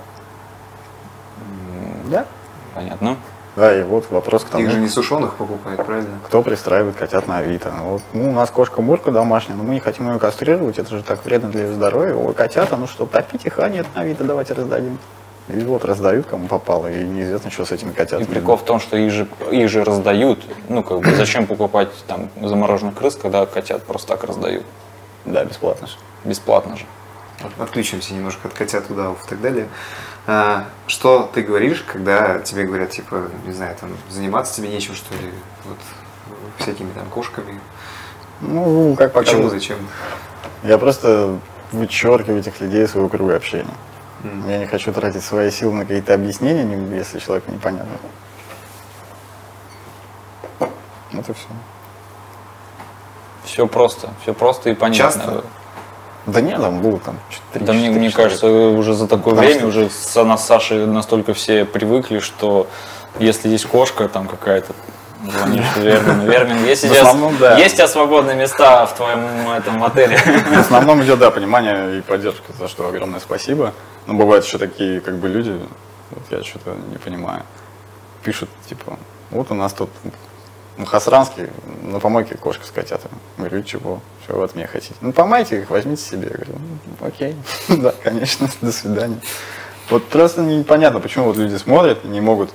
[2.10, 2.26] Да?
[2.74, 3.18] Понятно.
[3.56, 6.20] Да, и вот вопрос к тому, Их же не сушеных покупают, правильно?
[6.28, 7.74] кто пристраивает котят на Авито.
[7.76, 10.96] Ну, Вот, ну, у нас кошка Мурка домашняя, но мы не хотим ее кастрировать, это
[10.96, 12.14] же так вредно для ее здоровья.
[12.14, 15.00] Ой, котята, ну что, попить их, а нет, на Авито давайте раздадим.
[15.50, 18.26] И вот раздают, кому попало, и неизвестно, что с этими И котятами.
[18.26, 20.44] прикол в том, что их же, их же раздают.
[20.70, 24.66] Ну, как бы, зачем покупать там замороженных крыс, когда котят просто так раздают?
[25.26, 25.94] Да, бесплатно же.
[26.26, 26.86] Бесплатно же.
[27.60, 29.68] Отключимся немножко от котят, удавов и так далее.
[30.30, 35.16] А, что ты говоришь, когда тебе говорят, типа, не знаю, там, заниматься тебе нечем, что
[35.16, 35.32] ли,
[35.64, 35.78] вот,
[36.60, 37.60] всякими там кошками?
[38.42, 39.78] Ну, как Почему, показывает- зачем?
[40.64, 41.40] Я просто
[41.72, 43.74] вычеркиваю этих людей из своего круга общения.
[44.24, 44.48] М.
[44.50, 47.98] Я не хочу тратить свои силы на какие-то объяснения, не- если человеку непонятно.
[51.14, 51.34] И все.
[53.46, 54.98] Все просто, все просто и понятно.
[54.98, 55.44] Часто?
[56.28, 58.30] Да нет, там было там четыре Да мне, четыре мне человека.
[58.40, 62.20] кажется, уже за такое Потому время что- уже с, нас с Сашей настолько все привыкли,
[62.20, 62.68] что
[63.20, 64.74] если есть кошка там какая-то,
[65.24, 66.26] звонишь Вермину.
[66.30, 67.58] Вермин, есть сейчас, основном, да.
[67.58, 70.18] есть у тебя свободные места в твоем этом отеле?
[70.52, 73.74] В основном идет, да, понимание и поддержка, за что огромное спасибо.
[74.06, 75.58] Но бывают еще такие, как бы, люди,
[76.12, 77.44] вот я что-то не понимаю,
[78.24, 78.98] пишут, типа,
[79.32, 79.90] вот у нас тут
[80.78, 81.48] ну, Хасранский,
[81.82, 83.16] на помойке кошка с котятами.
[83.38, 84.00] Говорю, чего?
[84.26, 84.96] Чего вы от меня хотите?
[85.02, 86.28] Ну, помойте их, возьмите себе.
[86.30, 86.54] Я говорю,
[87.00, 87.36] «Ну, окей,
[87.70, 89.20] да, конечно, до свидания.
[89.90, 92.52] Вот просто непонятно, почему вот люди смотрят и не могут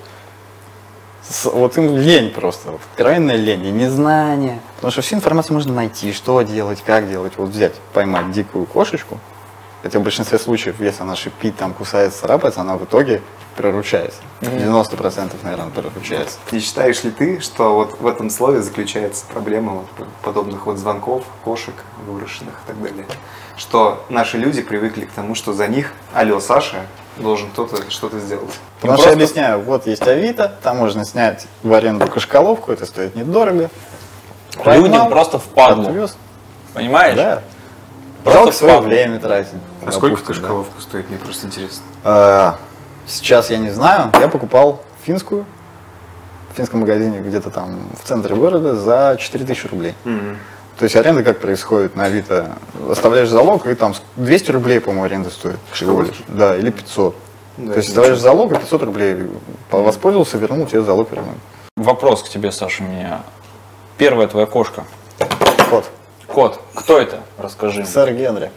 [1.44, 4.60] вот им лень просто, вот, откровенная лень и незнание.
[4.76, 7.34] Потому что всю информацию можно найти, что делать, как делать.
[7.36, 9.18] Вот взять, поймать дикую кошечку,
[9.82, 13.22] хотя в большинстве случаев, если она шипит, там кусается, царапается, она в итоге
[13.56, 14.20] приручается.
[14.40, 16.38] 90% наверное, приручается.
[16.50, 21.24] Не считаешь ли ты, что вот в этом слове заключается проблема вот подобных вот звонков,
[21.44, 21.74] кошек
[22.06, 23.06] выброшенных и так далее?
[23.56, 26.86] Что наши люди привыкли к тому, что за них, алло, Саша,
[27.18, 28.58] должен кто-то что-то сделать.
[28.80, 33.14] Потому что я объясняю, вот есть Авито, там можно снять в аренду кошколовку, это стоит
[33.14, 33.70] недорого.
[34.64, 35.88] Людям просто впадлу.
[35.88, 36.16] отвез.
[36.74, 37.16] Понимаешь?
[37.16, 37.42] Да.
[38.24, 38.88] Просто Жалко свое впадлу.
[38.90, 39.52] время тратить.
[39.84, 40.64] А сколько допустим, да.
[40.80, 41.82] стоит, мне просто интересно.
[42.04, 42.56] А,
[43.06, 44.10] Сейчас я не знаю.
[44.20, 45.44] Я покупал финскую
[46.52, 49.94] в финском магазине где-то там в центре города за 4000 рублей.
[50.78, 52.52] То есть аренда как происходит на Авито?
[52.88, 55.58] Оставляешь залог, и там с- 200 рублей, по-моему, аренда стоит.
[55.72, 56.22] всего лишь.
[56.28, 57.14] Да, или 500.
[57.58, 59.28] Да, То есть оставляешь залог, и 500 рублей
[59.70, 61.34] воспользовался, вернул, тебе залог вернул.
[61.76, 63.20] Вопрос к тебе, Саша, у меня.
[63.98, 64.84] Первая твоя кошка.
[66.32, 66.60] Кот.
[66.74, 67.20] Кто это?
[67.38, 67.84] Расскажи.
[67.84, 68.50] Сэр Генри.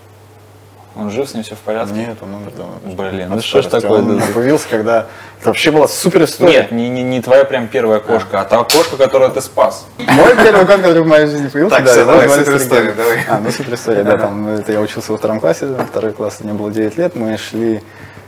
[0.95, 1.93] Он жив, с ним все в порядке?
[1.93, 2.75] Нет, он умер давно.
[2.85, 3.99] Блин, ну что ж такое?
[3.99, 4.25] Он да?
[4.33, 5.07] появился, когда...
[5.39, 6.61] Это вообще была супер история.
[6.61, 9.87] Нет, не, не, не твоя прям первая кошка, а та кошка, которую ты спас.
[9.97, 12.91] Мой первый кот, который в моей жизни появился, Так, да, всё, его давай, супер история,
[12.93, 13.25] давай.
[13.27, 16.53] А, ну супер история, да, там, это я учился во втором классе, второй класс, мне
[16.53, 17.83] было 9 лет, мы шли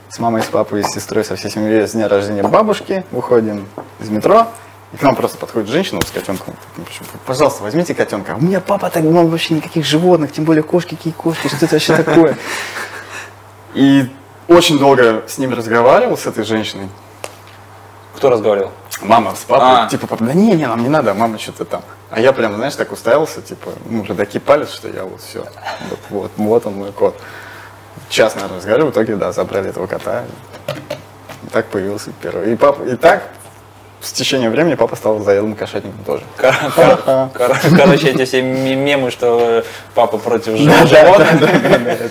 [0.10, 3.66] с мамой, с папой, с сестрой, со всей семьей с дня рождения бабушки, выходим
[4.02, 4.48] из метро,
[4.93, 6.56] и к нам просто подходит женщина с котенком.
[6.78, 7.08] Ну, почему?
[7.26, 8.36] Пожалуйста, возьмите котенка.
[8.36, 11.76] У меня папа так ну, вообще никаких животных, тем более кошки, какие кошки, что это
[11.76, 12.38] вообще такое?
[13.73, 14.10] И
[14.47, 16.89] очень долго с ним разговаривал, с этой женщиной.
[18.15, 18.71] Кто разговаривал?
[19.02, 19.88] Мама с папой, А.
[19.88, 21.84] типа, папа, да не, не, нам не надо, мама что-то там.
[22.10, 25.45] А я прям, знаешь, так уставился, типа, ну, уже такие палец, что я вот все,
[25.89, 27.15] вот, вот, вот он мой кот.
[28.10, 30.23] Час, наверное, разговаривал, в итоге, да, забрали этого кота.
[31.43, 32.54] И так появился первый.
[32.54, 33.30] И папа, и так
[34.08, 36.24] с течением времени папа стал заелым кошатником тоже.
[36.38, 39.63] Кор- кор- кор- Короче, эти все мемы, что э,
[39.96, 40.91] папа против животных.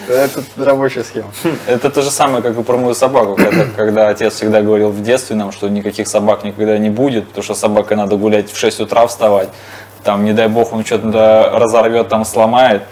[0.08, 1.28] это, рабочая схема.
[1.66, 3.38] Это то же самое, как и про мою собаку,
[3.76, 7.54] когда, отец всегда говорил в детстве нам, что никаких собак никогда не будет, потому что
[7.54, 9.48] собакой надо гулять в 6 утра вставать,
[10.04, 12.82] там, не дай бог, он что-то разорвет, там, сломает.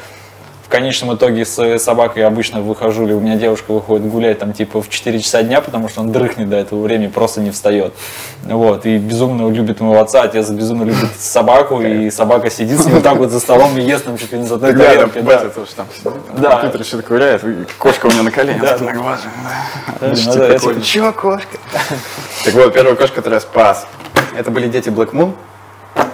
[0.74, 4.82] В конечном итоге с собакой обычно выхожу, или у меня девушка выходит гулять там типа
[4.82, 7.94] в 4 часа дня, потому что он дрыхнет до этого времени, просто не встает.
[8.42, 12.96] Вот, и безумно любит моего отца, отец безумно любит собаку, и собака сидит с ним
[12.96, 15.20] вот так вот за столом и ест там чуть ли не за одной Да, тарелки.
[15.20, 15.22] да.
[15.22, 15.87] батя тоже там
[16.38, 16.50] Да.
[16.56, 17.44] компьютер что-то ковыряет,
[17.78, 18.84] кошка у меня на коленях, Да, да.
[20.00, 20.82] это прикольно.
[20.82, 21.56] Чё, кошка?
[22.44, 23.87] Так вот, первая кошка, которую я спас,
[24.37, 25.34] это были дети Black Moon.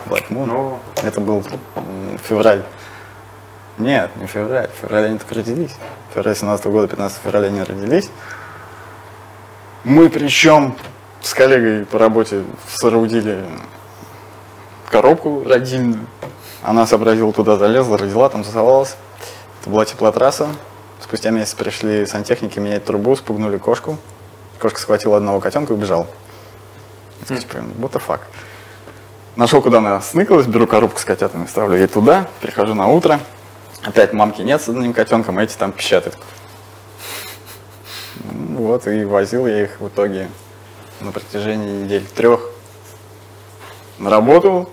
[0.07, 0.45] Black Moon.
[0.45, 0.79] Ну.
[1.03, 1.43] Это был
[2.29, 2.63] февраль.
[3.81, 4.69] Нет, не февраль.
[4.69, 5.75] В феврале они только родились.
[6.15, 8.11] Февраль 17 года, 15 февраля они родились.
[9.85, 10.77] Мы причем
[11.23, 13.43] с коллегой по работе соорудили
[14.91, 16.07] коробку родильную.
[16.63, 18.97] Она сообразила, туда залезла, родила, там засовалась.
[19.63, 20.49] Это была теплотрасса.
[21.01, 23.97] Спустя месяц пришли сантехники менять трубу, спугнули кошку.
[24.59, 26.07] Кошка схватила одного котенка и убежала.
[27.27, 28.21] Типа, what the fuck.
[29.37, 33.21] Нашел, куда она сныкалась, беру коробку с котятами, ставлю ей туда, прихожу на утро.
[33.83, 36.17] Опять мамки нет с одним котенком, а эти там пищат.
[38.17, 40.29] Вот, и возил я их в итоге
[41.01, 42.41] на протяжении недель трех
[43.99, 44.69] на работу.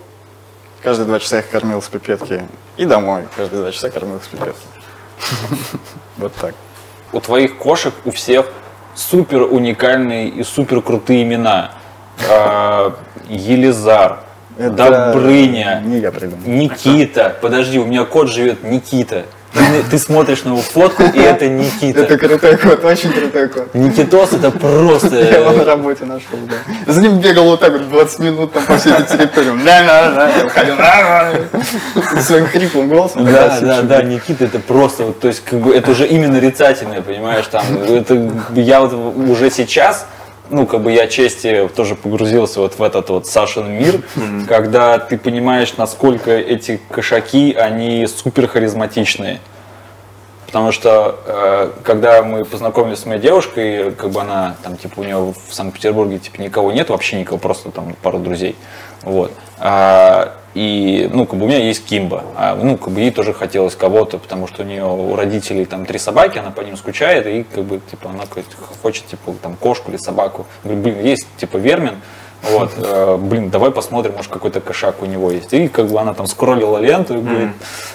[0.82, 2.46] Каждые два часа их кормил с пипетки.
[2.76, 3.26] И домой.
[3.34, 4.66] Каждые два часа кормил с пипетки.
[6.16, 6.54] Вот так.
[7.12, 8.46] У твоих кошек у всех
[8.94, 11.72] супер уникальные и супер крутые имена.
[12.28, 12.96] А,
[13.28, 14.20] Елизар,
[14.58, 16.44] Это Добрыня, Не я придумал.
[16.44, 17.36] Никита.
[17.40, 19.24] Подожди, у меня кот живет Никита.
[19.90, 22.00] Ты, смотришь на его фотку, и это Никита.
[22.00, 23.74] Это крутой кот, очень крутой кот.
[23.74, 25.64] Никитос это Я его на просто...
[25.64, 26.92] работе нашел, да.
[26.92, 29.50] За ним бегал вот так вот 20 минут там по всей этой территории.
[30.42, 32.22] Выходил.
[32.22, 33.24] Своим хриплым голосом.
[33.24, 37.00] Да, да, да, Никита, это просто, вот, то есть, как бы, это уже именно нарицательное,
[37.00, 40.06] понимаешь, там, это, я вот уже сейчас,
[40.50, 44.02] ну, как бы я чести тоже погрузился вот в этот вот Сашин мир,
[44.48, 49.40] когда ты понимаешь, насколько эти кошаки, они супер харизматичные.
[50.46, 55.04] Потому что, э, когда мы познакомились с моей девушкой, как бы она, там, типа, у
[55.04, 58.56] нее в Санкт-Петербурге, типа, никого нет, вообще никого, просто там пару друзей.
[59.02, 59.30] Вот.
[59.58, 62.24] А, и, ну, как бы у меня есть Кимба.
[62.36, 65.86] А, ну, как бы ей тоже хотелось кого-то, потому что у нее у родителей там
[65.86, 68.24] три собаки, она по ним скучает, и, как бы, типа, она
[68.82, 70.46] хочет, типа, там, кошку или собаку.
[70.64, 71.96] Я говорю, блин, есть, типа, вермин,
[72.42, 75.52] вот, э, блин, давай посмотрим, может, какой-то кошак у него есть.
[75.52, 77.50] И как бы она там скроллила ленту и говорит,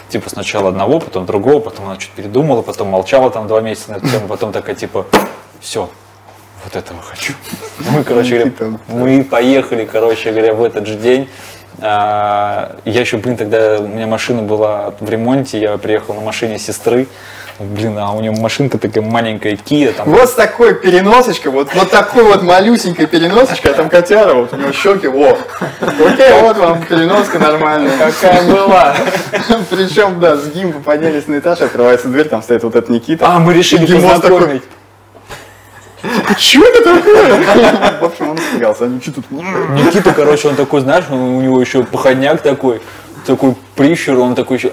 [0.09, 3.95] типа, сначала одного, потом другого, потом она что-то передумала, потом молчала там два месяца на
[3.95, 5.05] эту тему, потом такая, типа,
[5.61, 5.89] все,
[6.63, 7.33] вот этого хочу.
[7.91, 8.79] Мы, короче говоря, Никита.
[8.87, 11.29] мы поехали, короче говоря, в этот же день.
[11.81, 16.59] А, Я еще, блин, тогда у меня машина была в ремонте, я приехал на машине
[16.59, 17.07] сестры.
[17.59, 21.91] Блин, а у нее машинка такая маленькая, Kia, там Вот с такой переносочкой, вот, вот
[21.91, 25.37] такой вот малюсенькой переносочкой, а там котяра, вот у него щеки, во.
[25.79, 28.95] Окей, вот вам переноска нормальная, какая была.
[29.69, 33.27] Причем, да, с гимба поднялись на этаж, открывается дверь, там стоит вот этот Никита.
[33.27, 34.63] А, мы решили Гимос такой,
[36.37, 37.99] Что это такое?
[37.99, 39.31] В общем, он испугался, они что тут?
[39.31, 42.81] Никита, короче, он такой, знаешь, он- у него еще походняк такой,
[43.25, 44.71] такой прищур, он такой еще...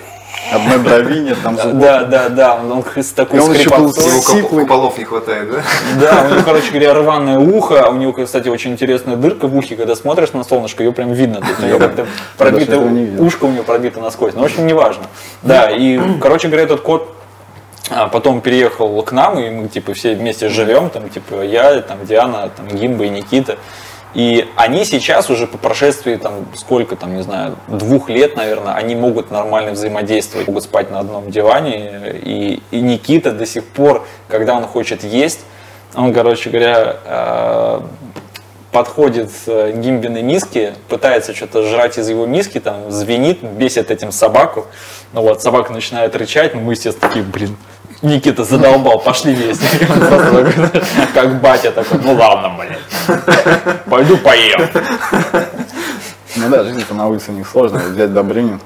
[0.53, 1.81] Одной брови нет, там зубов.
[1.81, 4.65] Да, да, да, он, он с такой И он еще был Сиплый.
[4.99, 5.63] не хватает, да?
[6.01, 9.57] Да, у него, короче говоря, рваное ухо, а у него, кстати, очень интересная дырка в
[9.57, 11.41] ухе, когда смотришь на солнышко, ее прям видно.
[11.41, 13.25] То есть у него как-то пробито, этого не видел.
[13.25, 14.35] ушко у него пробито насквозь.
[14.35, 15.05] Но, в общем, неважно.
[15.43, 17.20] Да, и, короче говоря, этот кот
[17.91, 22.07] а, потом переехал к нам, и мы, типа, все вместе живем, там, типа, я, там,
[22.07, 23.59] Диана, там, Гимба и Никита.
[24.15, 28.95] И они сейчас уже по прошествии, там, сколько, там, не знаю, двух лет, наверное, они
[28.97, 32.19] могут нормально взаимодействовать, могут спать на одном диване.
[32.23, 35.41] И, и Никита до сих пор, когда он хочет есть,
[35.95, 37.81] он, короче говоря, э,
[38.73, 44.67] подходит к гимбиной миске, пытается что-то жрать из его миски, там, звенит, бесит этим собаку.
[45.13, 47.57] Ну вот, собака начинает рычать, ну мы, естественно, такие, блин,
[48.03, 49.67] Никита задолбал, пошли вместе.
[51.15, 52.79] Как батя такой, ну ладно, блин,
[53.89, 54.69] пойду поем.
[56.37, 58.61] Ну да, жизнь-то на улице не сложно, взять Добрыню.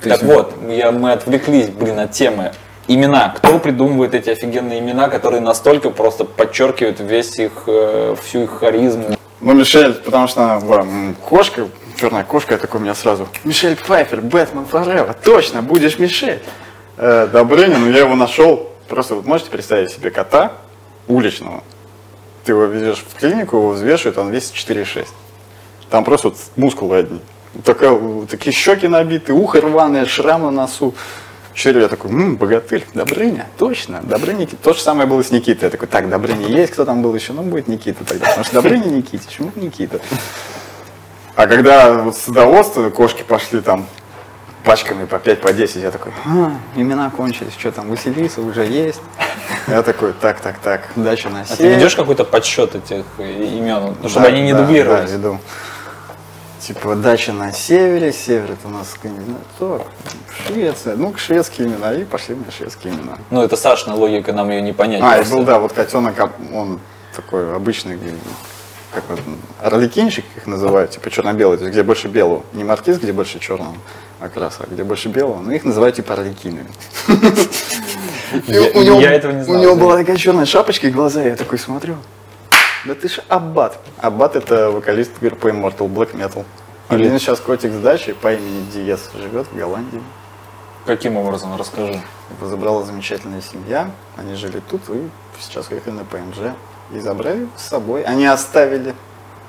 [0.00, 2.52] Так вот, я, мы отвлеклись, блин, от темы.
[2.86, 3.32] Имена.
[3.34, 9.16] Кто придумывает эти офигенные имена, которые настолько просто подчеркивают весь их, э, всю их харизму?
[9.40, 10.84] Ну, Мишель, потому что она была
[11.26, 11.68] кошка,
[11.98, 13.26] черная кошка, я такой у меня сразу.
[13.44, 16.42] Мишель Пфайфер, Бэтмен Форева, точно, будешь Мишель.
[16.96, 18.70] Э, Добрыня, ну я его нашел.
[18.88, 20.52] Просто вот можете представить себе кота
[21.08, 21.62] уличного.
[22.44, 25.06] Ты его везешь в клинику, его взвешивают, он весит 4,6.
[25.90, 27.20] Там просто вот мускулы одни.
[27.64, 30.94] Такая, вот такие щеки набиты, ухо рваное, шрам на носу.
[31.54, 34.48] Четыре я такой, м, богатырь, Добрыня, точно, Добрыня.
[34.62, 35.66] То же самое было с Никитой.
[35.66, 37.32] Я такой, так, Добрыня есть, кто там был еще?
[37.32, 38.26] Ну, будет Никита тогда.
[38.26, 40.00] Потому что Добрыня Никитич, ну, Никита.
[41.36, 43.86] А когда вот садоводство, кошки пошли там
[44.64, 49.00] пачками по 5, по 10, я такой, а, имена кончились, что там, Василиса уже есть.
[49.68, 54.08] Я такой, так, так, так, дача на А ты ведешь какой-то подсчет этих имен, ну,
[54.08, 55.10] чтобы Да, они не да, дублировались?
[55.10, 55.38] Да, веду.
[56.60, 58.94] Типа дача на севере, север это у нас
[59.58, 59.86] то,
[60.46, 63.18] Швеция, ну шведские имена, и пошли мне шведские имена.
[63.30, 65.02] Ну, это Сашина логика, нам ее не понять.
[65.02, 65.34] А, просто.
[65.34, 66.80] был, да, вот котенок, а, он
[67.14, 67.98] такой обычный,
[68.94, 69.20] как вот,
[69.60, 72.44] орликинчик их называют, типа черно-белый, то есть где больше белого.
[72.54, 73.74] Не маркиз, где больше черного
[74.24, 76.14] окраса, где больше белого, но их называют типа
[78.74, 79.00] у него,
[79.44, 81.96] знал, У него была такая черная шапочка и глаза, я такой смотрю.
[82.84, 83.78] Да ты ж Аббат.
[83.98, 86.44] Аббат это вокалист группы Immortal Black Metal.
[86.88, 90.02] Один сейчас котик с дачи по имени Диес живет в Голландии.
[90.84, 91.56] Каким образом?
[91.56, 92.02] Расскажи.
[92.36, 93.90] Его забрала замечательная семья.
[94.16, 95.08] Они жили тут и
[95.40, 96.54] сейчас уехали на ПМЖ.
[96.92, 98.02] И забрали с собой.
[98.02, 98.94] Они оставили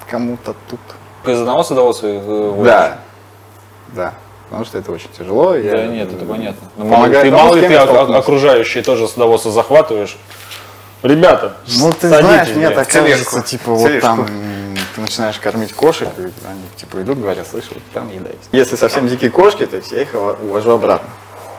[0.09, 0.79] кому-то тут.
[1.25, 2.63] Из одного садоводства?
[2.63, 2.99] Да.
[3.89, 4.13] Да.
[4.49, 5.51] Потому что это очень тяжело.
[5.53, 6.67] Да Я- нет, это понятно.
[6.77, 10.17] Ну, Помогает ты мало с ли ты окружающие тоже садоводство захватываешь.
[11.01, 14.07] Ребята, Ну, ты садитесь, знаешь, мне так кажется, типа, вот Тележку.
[14.07, 14.27] там
[14.95, 18.49] ты начинаешь кормить кошек, и они, типа, идут, говорят, слышь, вот там еда есть.
[18.51, 21.09] Если совсем дикие кошки, то есть я их увожу обратно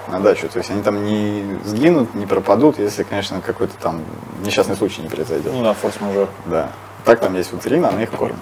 [0.08, 0.48] на дачу.
[0.48, 4.02] То есть они там не сгинут, не пропадут, если, конечно, какой-то там
[4.42, 5.52] несчастный случай не произойдет.
[5.52, 6.28] Ну да, форс-мажор.
[6.46, 6.70] Да.
[7.04, 8.36] Так там есть утрина, она их кормит.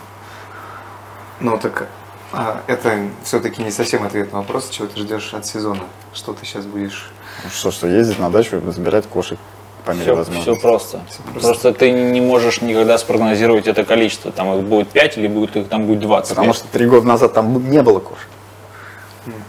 [1.41, 1.89] Ну так
[2.37, 5.83] а, это все-таки не совсем ответ на вопрос, чего ты ждешь от сезона.
[6.13, 7.11] Что ты сейчас будешь.
[7.43, 9.39] Ну Что, что ездить на дачу, забирать кошек
[9.85, 10.61] по мере Все, возможности.
[10.61, 10.99] просто.
[10.99, 11.41] просто.
[11.41, 14.33] Просто ты не можешь никогда спрогнозировать это количество.
[14.33, 16.31] Там их будет 5 или будет, их там будет 20.
[16.31, 18.29] Потому что три года назад там не было кошек.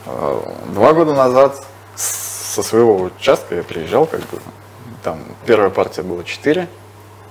[0.06, 1.62] А, Два года назад
[1.96, 4.40] со своего участка я приезжал, как бы,
[5.04, 6.68] там первая партия была четыре,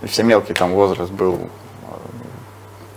[0.02, 1.48] и все мелкие там возраст был,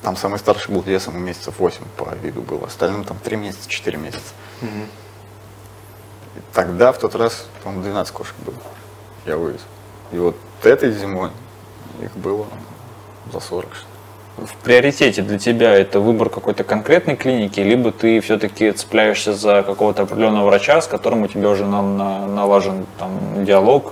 [0.08, 3.98] там самый старший был весом месяцев 8 по виду был, остальным там 3 месяца, 4
[3.98, 4.22] месяца.
[4.62, 8.56] И тогда, в тот раз, по-моему, 12 кошек было,
[9.26, 9.60] я вывез.
[10.14, 11.32] И вот этой зимой
[12.02, 12.46] их было
[13.34, 13.86] за 40, что
[14.42, 14.48] ли.
[14.48, 20.04] в приоритете для тебя это выбор какой-то конкретной клиники, либо ты все-таки цепляешься за какого-то
[20.04, 23.92] определенного врача, с которым у тебя уже на- на- налажен там, диалог.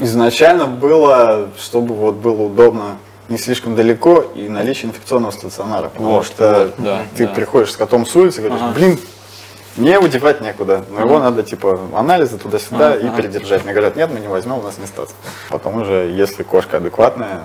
[0.00, 5.88] Изначально было, чтобы вот было удобно не слишком далеко и наличие инфекционного стационара.
[5.88, 7.32] Потому Вот, что вот, да, ты да.
[7.34, 8.74] приходишь с котом с улицы и говоришь, Ага.
[8.74, 8.98] блин,
[9.76, 13.16] мне его девать некуда, но его надо типа анализы туда-сюда Ага, и ага.
[13.16, 13.64] передержать.
[13.64, 15.10] Мне говорят, нет, мы не возьмем, у нас не стац.
[15.50, 17.42] Потом уже, если кошка адекватная,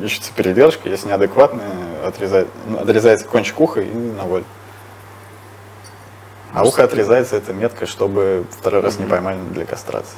[0.00, 1.70] ищется передержка, если неадекватная,
[2.06, 4.44] отрезает, ну, отрезается кончик уха и на воль.
[6.52, 10.16] А ухо отрезается это меткой, чтобы второй раз не поймали для кастрации.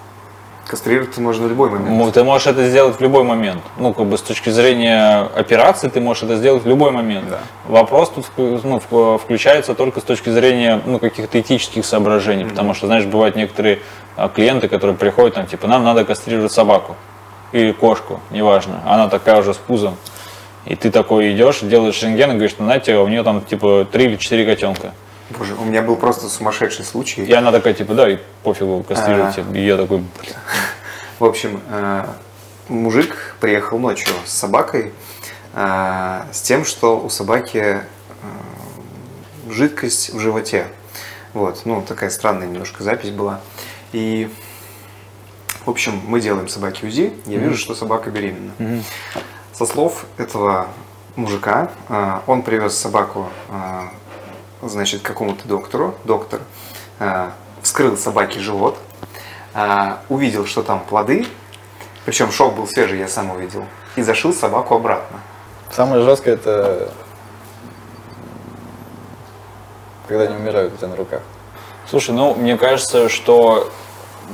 [0.68, 2.12] Кастрировать можно в любой момент.
[2.12, 3.62] Ты можешь это сделать в любой момент.
[3.78, 7.26] Ну, как бы с точки зрения операции ты можешь это сделать в любой момент.
[7.30, 7.38] Да.
[7.64, 12.44] Вопрос тут ну, в- включается только с точки зрения ну, каких-то этических соображений.
[12.44, 13.78] Потому что, знаешь, бывают некоторые
[14.14, 16.96] а, клиенты, которые приходят, там, типа, нам надо кастрировать собаку
[17.52, 18.82] или кошку, неважно.
[18.84, 19.96] Она такая уже с пузом.
[20.66, 24.04] И ты такой идешь, делаешь рентген и говоришь, ну, знаете, у нее там типа три
[24.04, 24.92] или четыре котенка.
[25.36, 27.22] Боже, у меня был просто сумасшедший случай.
[27.22, 29.44] И она такая, типа, да, и пофигу, кастрируйте.
[29.54, 30.02] И я такой.
[31.18, 32.06] В общем, э,
[32.68, 34.92] мужик приехал ночью с собакой,
[35.52, 37.82] э, с тем, что у собаки э,
[39.50, 40.66] жидкость в животе.
[41.34, 43.40] Вот, ну, такая странная немножко запись была.
[43.92, 44.30] И,
[45.66, 48.52] в общем, мы делаем собаке УЗИ, я вижу, что собака беременна.
[49.52, 50.68] Со слов этого
[51.16, 51.70] мужика,
[52.26, 53.28] он привез собаку,
[54.62, 55.94] значит, какому-то доктору.
[56.04, 56.40] Доктор
[56.98, 57.30] э,
[57.62, 58.78] вскрыл собаке живот,
[59.54, 61.26] э, увидел, что там плоды,
[62.04, 63.64] причем шов был свежий, я сам увидел,
[63.96, 65.20] и зашил собаку обратно.
[65.70, 66.90] Самое жесткое это
[70.08, 71.20] когда они умирают у тебя на руках.
[71.88, 73.70] Слушай, ну, мне кажется, что,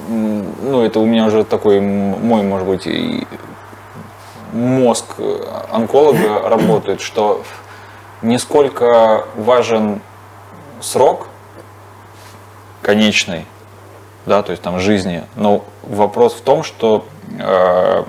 [0.08, 3.26] ну, это у меня уже такой мой, может быть, и
[4.52, 7.42] мозг э, онколога работает, что
[8.22, 10.00] не сколько важен
[10.84, 11.28] срок
[12.82, 13.46] конечный,
[14.26, 17.06] да, то есть там жизни, но вопрос в том, что
[17.38, 18.04] э,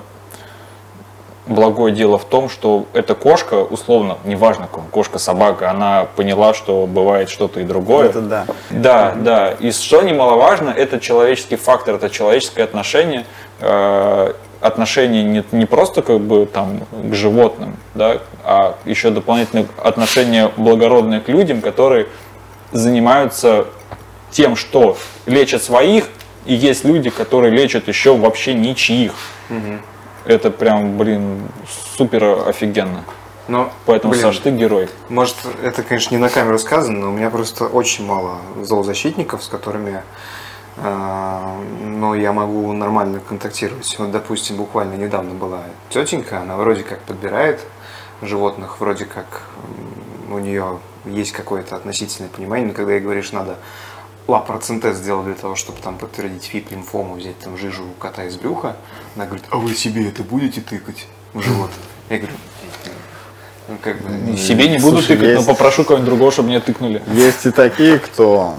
[1.48, 7.30] благое дело в том, что эта кошка, условно, неважно, кошка, собака, она поняла, что бывает
[7.30, 8.10] что-то и другое.
[8.10, 8.46] Это да.
[8.70, 9.52] Да, да.
[9.52, 13.26] И что немаловажно, это человеческий фактор, это человеческое отношение.
[13.60, 14.34] э,
[14.66, 21.20] отношение не, не просто как бы там к животным, да, а еще дополнительное отношение благородное
[21.20, 22.08] к людям, которые
[22.71, 23.67] занимаются
[24.32, 26.06] тем, что лечат своих,
[26.45, 29.13] и есть люди, которые лечат еще вообще ничьих.
[30.25, 31.47] Это прям, блин,
[31.97, 33.04] супер офигенно.
[33.47, 34.89] Но, Поэтому, блин, Саш, ты герой.
[35.09, 39.47] Может, это, конечно, не на камеру сказано, но у меня просто очень мало зоозащитников, с
[39.47, 40.01] которыми
[40.78, 41.41] э,
[41.84, 43.95] ну, я могу нормально контактировать.
[43.99, 47.61] Вот, допустим, буквально недавно была тетенька, она вроде как подбирает
[48.24, 49.43] животных, вроде как
[50.32, 53.58] у нее есть какое-то относительное понимание, но когда ей говоришь, надо
[54.28, 58.36] лапроцентез сделать для того, чтобы там подтвердить ФИП, лимфому, взять там жижу у кота из
[58.38, 58.76] брюха,
[59.16, 61.70] она говорит, а вы себе это будете тыкать в живот?
[62.10, 62.36] Я говорю,
[63.68, 66.60] ну, как бы, Себе не буду Слушай, тыкать, есть- но попрошу кого-нибудь другого, чтобы мне
[66.60, 67.01] тыкнули.
[67.14, 68.56] Есть и такие, кто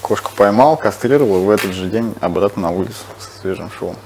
[0.00, 3.96] кошку поймал, кастрировал и в этот же день обратно на улицу со свежим швом.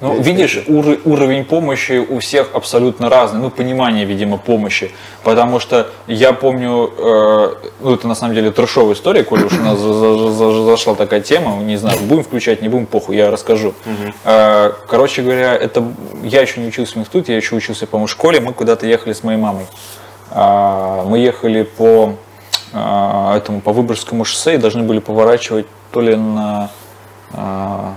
[0.00, 3.40] Ну, видишь, ур- уровень помощи у всех абсолютно разный.
[3.40, 4.90] Ну, понимание, видимо, помощи.
[5.22, 9.62] Потому что я помню, э, ну, это на самом деле трешовая история, коли уж у
[9.62, 13.30] нас за- за- за- зашла такая тема, не знаю, будем включать, не будем, похуй, я
[13.30, 13.72] расскажу.
[14.24, 15.84] Э, короче говоря, это
[16.22, 19.12] я еще не учился в институте, я еще учился, по-моему, в школе, мы куда-то ехали
[19.12, 19.66] с моей мамой.
[20.30, 22.14] А, мы ехали по
[22.72, 26.70] а, этому по Выборгскому шоссе и должны были поворачивать то ли на
[27.32, 27.94] а,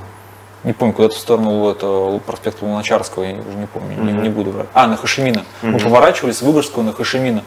[0.68, 4.52] не помню, куда-то в сторону этого проспекта Луначарского, я уже не помню, не, не буду
[4.52, 4.68] врать.
[4.74, 5.44] А, на Хашимина.
[5.62, 7.42] Мы поворачивали с Выборгского на Хашимина.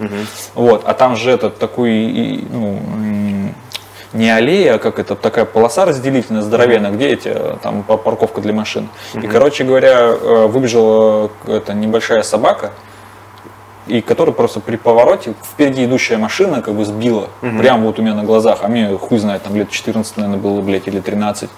[0.55, 2.81] Вот, а там же этот такой, ну,
[4.13, 8.41] не аллея, а как это, такая полоса разделительная, здоровенная, где эти, э, там па- парковка
[8.41, 8.89] для машин.
[9.15, 12.73] И, короче говоря, э, выбежала эта небольшая собака,
[13.87, 18.15] и которая просто при повороте впереди идущая машина как бы сбила, прямо вот у меня
[18.15, 21.51] на глазах, а мне хуй знает, там лет 14, наверное, было, блядь, или 13.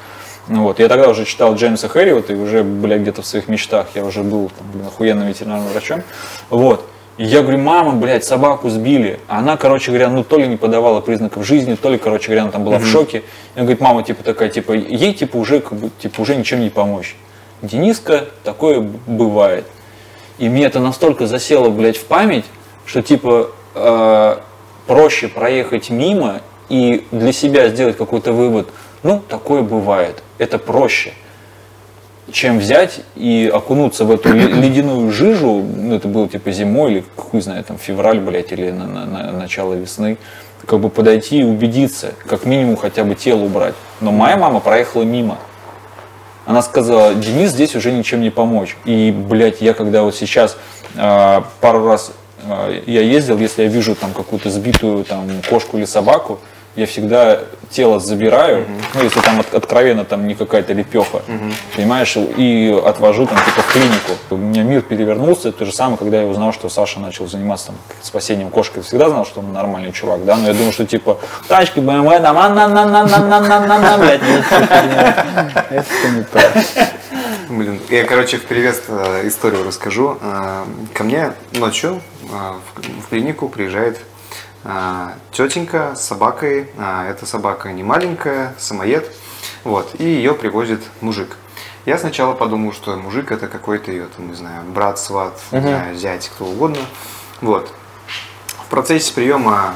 [0.48, 4.04] Вот, я тогда уже читал Джеймса Хэрриота, и уже, блядь, где-то в своих мечтах я
[4.04, 6.02] уже был, там, блин, охуенным ветеринарным врачом.
[6.50, 6.84] Вот.
[7.18, 9.20] И я говорю, мама, блядь, собаку сбили.
[9.28, 12.42] А она, короче говоря, ну то ли не подавала признаков жизни, то ли, короче говоря,
[12.42, 13.18] она там была в шоке.
[13.18, 13.22] И
[13.58, 16.70] она говорит, мама, типа такая, типа, ей, типа, уже, как бы, типа, уже ничем не
[16.70, 17.16] помочь.
[17.60, 19.66] Дениска, такое бывает.
[20.38, 22.46] И мне это настолько засело, блядь, в память,
[22.86, 24.36] что типа э,
[24.86, 28.68] проще проехать мимо и для себя сделать какой-то вывод.
[29.02, 30.22] Ну, такое бывает.
[30.38, 31.12] Это проще
[32.30, 37.04] чем взять и окунуться в эту ле- ледяную жижу, ну, это было типа зимой или
[37.16, 40.18] хуй знает, там февраль, блядь, или на, на- на- начало весны,
[40.66, 43.74] как бы подойти и убедиться, как минимум хотя бы тело убрать.
[44.00, 45.38] Но моя мама проехала мимо.
[46.46, 48.76] Она сказала, Денис здесь уже ничем не помочь.
[48.84, 50.56] И, блядь, я когда вот сейчас
[50.96, 52.12] э, пару раз
[52.44, 56.40] э, я ездил, если я вижу там какую-то сбитую там кошку или собаку,
[56.74, 61.22] я всегда тело забираю, ну если там от- откровенно там не какая-то лепеха,
[61.76, 64.12] понимаешь, и отвожу там типа в клинику.
[64.30, 67.76] У меня мир перевернулся, то же самое, когда я узнал, что Саша начал заниматься там
[68.02, 68.76] спасением кошки.
[68.78, 71.18] Я всегда знал, что он нормальный чувак, да, но я думал, что типа
[71.48, 72.08] тачки там,
[72.38, 74.20] а на на на на на на на на блядь,
[75.70, 76.40] Это не то.
[77.48, 80.16] Блин, я, короче, в перевес э, историю расскажу.
[80.94, 83.98] Ко мне ночью в клинику приезжает
[85.32, 86.70] тетенька с собакой.
[86.78, 89.10] А, Эта собака не маленькая, самоед.
[89.64, 91.36] Вот, и ее привозит мужик.
[91.84, 96.28] Я сначала подумал, что мужик это какой-то ее, там, не знаю, брат, сват, знаю, зять,
[96.28, 96.78] кто угодно.
[97.40, 97.72] Вот.
[98.66, 99.74] В процессе приема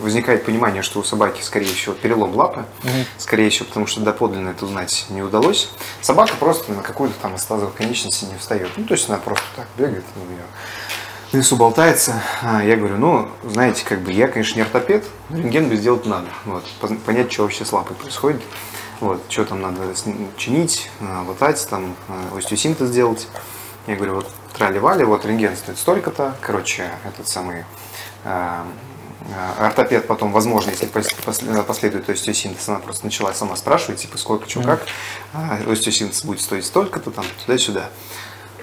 [0.00, 2.64] возникает понимание, что у собаки, скорее всего, перелом лапы,
[3.18, 5.70] скорее всего, потому что доподлинно это узнать не удалось.
[6.00, 8.70] Собака просто на какую-то там остазовой конечности не встает.
[8.76, 10.44] Ну, то есть она просто так бегает, у нее
[11.30, 12.22] в лесу болтается.
[12.42, 16.06] А я говорю, ну, знаете, как бы я, конечно, не ортопед, но рентген бы сделать
[16.06, 16.28] надо.
[16.44, 16.64] Вот,
[17.04, 18.42] понять, что вообще с лапой происходит.
[19.00, 19.80] Вот, что там надо
[20.36, 23.28] чинить, а, латать, там, а, остеосинтез сделать.
[23.86, 26.34] Я говорю, вот трали-вали, вот рентген стоит столько-то.
[26.40, 27.64] Короче, этот самый
[28.24, 28.64] а,
[29.58, 34.48] ортопед потом, возможно, если пос- пос- последует остеосинтез, она просто начала сама спрашивать, типа, сколько,
[34.48, 34.86] что, как.
[35.68, 37.90] Остеосинтез будет стоить столько-то, там, туда-сюда.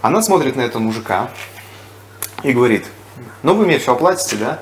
[0.02, 1.30] Она смотрит на этого мужика
[2.44, 2.86] и говорит,
[3.42, 4.60] ну вы мне все оплатите, да?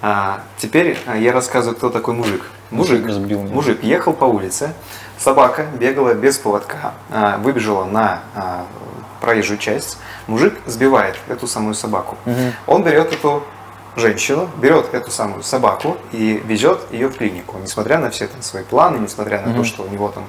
[0.00, 2.44] А, теперь а, я рассказываю, кто такой мужик.
[2.70, 3.54] Мужик, Сбил меня.
[3.54, 4.72] мужик ехал по улице,
[5.18, 8.66] собака бегала без поводка, а, выбежала на а,
[9.20, 12.16] проезжую часть, мужик сбивает эту самую собаку.
[12.66, 13.42] Он берет эту
[13.96, 18.62] женщину, берет эту самую собаку и везет ее в клинику, несмотря на все там свои
[18.62, 20.24] планы, несмотря на то, что у него там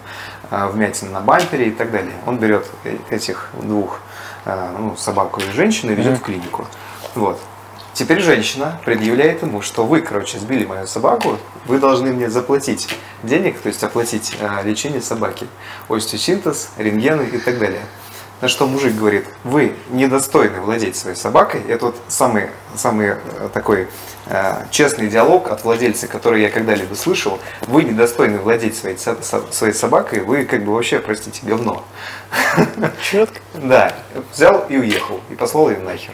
[0.49, 2.13] а, вмятина на бампере и так далее.
[2.25, 3.99] Он берет э- этих двух,
[4.78, 6.66] ну, собаку и женщину и везет в клинику.
[7.16, 7.39] Вот.
[7.93, 12.88] Теперь женщина предъявляет ему, что вы, короче, сбили мою собаку, вы должны мне заплатить
[13.24, 15.47] денег, то есть оплатить а, лечение собаки,
[15.89, 17.82] остеосинтез, рентгены и так далее.
[18.42, 21.62] На что мужик говорит, вы недостойны владеть своей собакой.
[21.68, 23.90] Это вот самый, самый э, такой
[24.28, 27.40] э, честный диалог от владельца, который я когда-либо слышал.
[27.68, 31.84] Вы недостойны владеть своей, своей собакой, вы как бы вообще, простите, говно.
[33.02, 33.40] Четко.
[33.56, 33.94] Да,
[34.32, 36.14] взял и уехал, и послал ее нахер.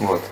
[0.00, 0.22] Вот.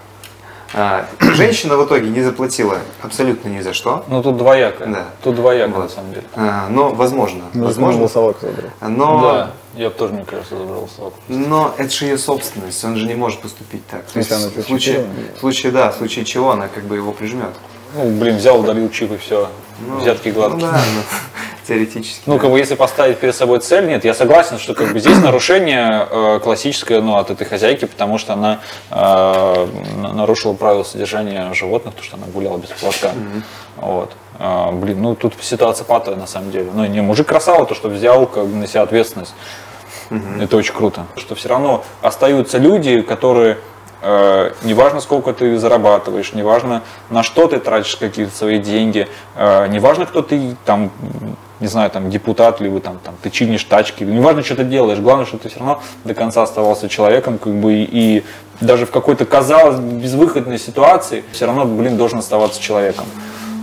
[0.75, 4.05] А, женщина в итоге не заплатила абсолютно ни за что.
[4.09, 4.87] Ну тут двояко.
[4.87, 5.05] Да.
[5.23, 5.91] Тут двояко на Вот.
[5.93, 6.25] самом деле.
[6.35, 8.71] А, но возможно, Возможно, возможно, собаку забрал.
[8.81, 11.17] но, Да, я бы тоже, мне кажется, забрал собаку.
[11.29, 14.05] но это же ее собственность, он же не может поступить так.
[14.07, 15.07] То есть, она в случае,
[15.37, 17.51] в случае, да, в случае чего она как бы его прижмет.
[17.95, 19.49] Ну, блин, взял, удалил чип и все.
[19.81, 20.67] Ну, Взятки гладкие.
[20.67, 21.03] Ну, да, ну,
[21.69, 22.23] теоретически.
[22.27, 22.41] Ну, да.
[22.41, 26.07] как бы, если поставить перед собой цель, нет, я согласен, что как бы здесь нарушение
[26.11, 28.61] э, классическое, ну, от этой хозяйки, потому что она
[28.91, 29.67] э,
[29.97, 33.11] на- нарушила правила содержания животных, то, что она гуляла без поводка.
[33.77, 34.13] Вот.
[34.39, 36.71] А, блин, ну тут ситуация патовая на самом деле.
[36.73, 39.35] Ну, не, мужик красава, то, что взял как бы, на себя ответственность.
[40.41, 41.07] Это очень круто.
[41.17, 43.59] Что все равно остаются люди, которые э,
[44.63, 50.23] неважно, сколько ты зарабатываешь, неважно, на что ты тратишь какие-то свои деньги, э, неважно, кто
[50.23, 50.91] ты, там,
[51.61, 55.27] не знаю, там, депутат, либо там, там, ты чинишь тачки, неважно, что ты делаешь, главное,
[55.27, 58.25] что ты все равно до конца оставался человеком, как бы, и, и
[58.61, 63.07] даже в какой-то, казалось, безвыходной ситуации, все равно, блин, должен оставаться человеком.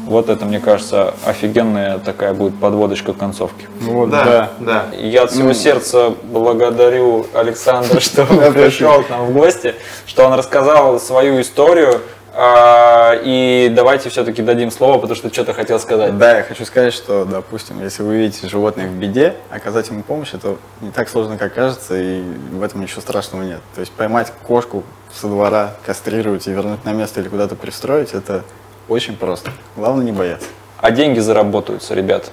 [0.05, 3.67] Вот это, мне кажется, офигенная такая будет подводочка к концовке.
[3.79, 4.85] Вот, Да, да.
[4.97, 9.75] Я от всего сердца благодарю Александра, что он пришел к нам в гости,
[10.05, 12.01] что он рассказал свою историю.
[12.35, 16.17] А, И давайте все-таки дадим слово, потому что что-то хотел сказать.
[16.17, 20.33] Да, я хочу сказать, что, допустим, если вы видите животное в беде, оказать ему помощь,
[20.33, 23.59] это не так сложно, как кажется, и в этом ничего страшного нет.
[23.75, 24.83] То есть поймать кошку
[25.13, 28.43] со двора, кастрировать и вернуть на место или куда-то пристроить, это
[28.87, 29.51] очень просто.
[29.75, 30.47] Главное не бояться.
[30.77, 32.31] А деньги заработаются, ребят.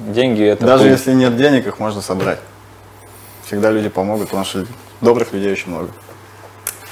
[0.00, 0.92] Деньги это Даже пыль.
[0.92, 2.38] если нет денег, их можно собрать.
[3.44, 4.66] Всегда люди помогут, потому что
[5.00, 5.90] добрых людей очень много.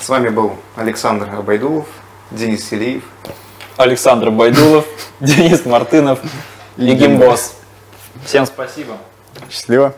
[0.01, 1.87] С вами был Александр Абайдулов,
[2.31, 3.05] Денис Селиев.
[3.77, 4.87] Александр Байдулов,
[5.21, 6.21] Денис Мартынов
[6.77, 7.55] и Гимбос.
[8.25, 8.97] Всем спасибо.
[9.51, 9.95] Счастливо!